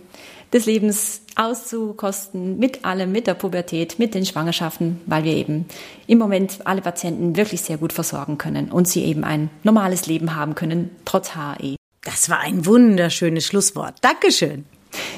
des 0.54 0.68
Lebens 0.68 1.22
auszukosten, 1.36 2.60
mit 2.60 2.86
allem, 2.86 3.12
mit 3.12 3.26
der 3.26 3.34
Pubertät, 3.34 3.98
mit 3.98 4.14
den 4.14 4.26
Schwangerschaften, 4.26 5.02
weil 5.08 5.24
wir 5.24 5.34
eben 5.34 5.66
im 6.06 6.20
Moment 6.20 6.60
alle 6.66 6.82
Patienten 6.82 7.36
wirklich 7.36 7.62
sehr 7.62 7.78
gut 7.78 7.92
versorgen 7.92 8.38
können 8.38 8.72
und 8.72 8.88
sie 8.88 9.04
eben 9.04 9.24
ein 9.24 9.50
normales 9.64 10.06
Leben 10.06 10.36
haben 10.36 10.54
können, 10.54 10.92
trotz 11.06 11.36
HAE. 11.36 11.76
Das 12.04 12.30
war 12.30 12.40
ein 12.42 12.68
wunderschönes 12.68 13.48
Schlusswort. 13.48 13.96
Dankeschön. 14.02 14.66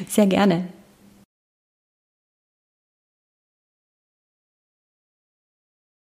Sehr 0.07 0.27
gerne. 0.27 0.67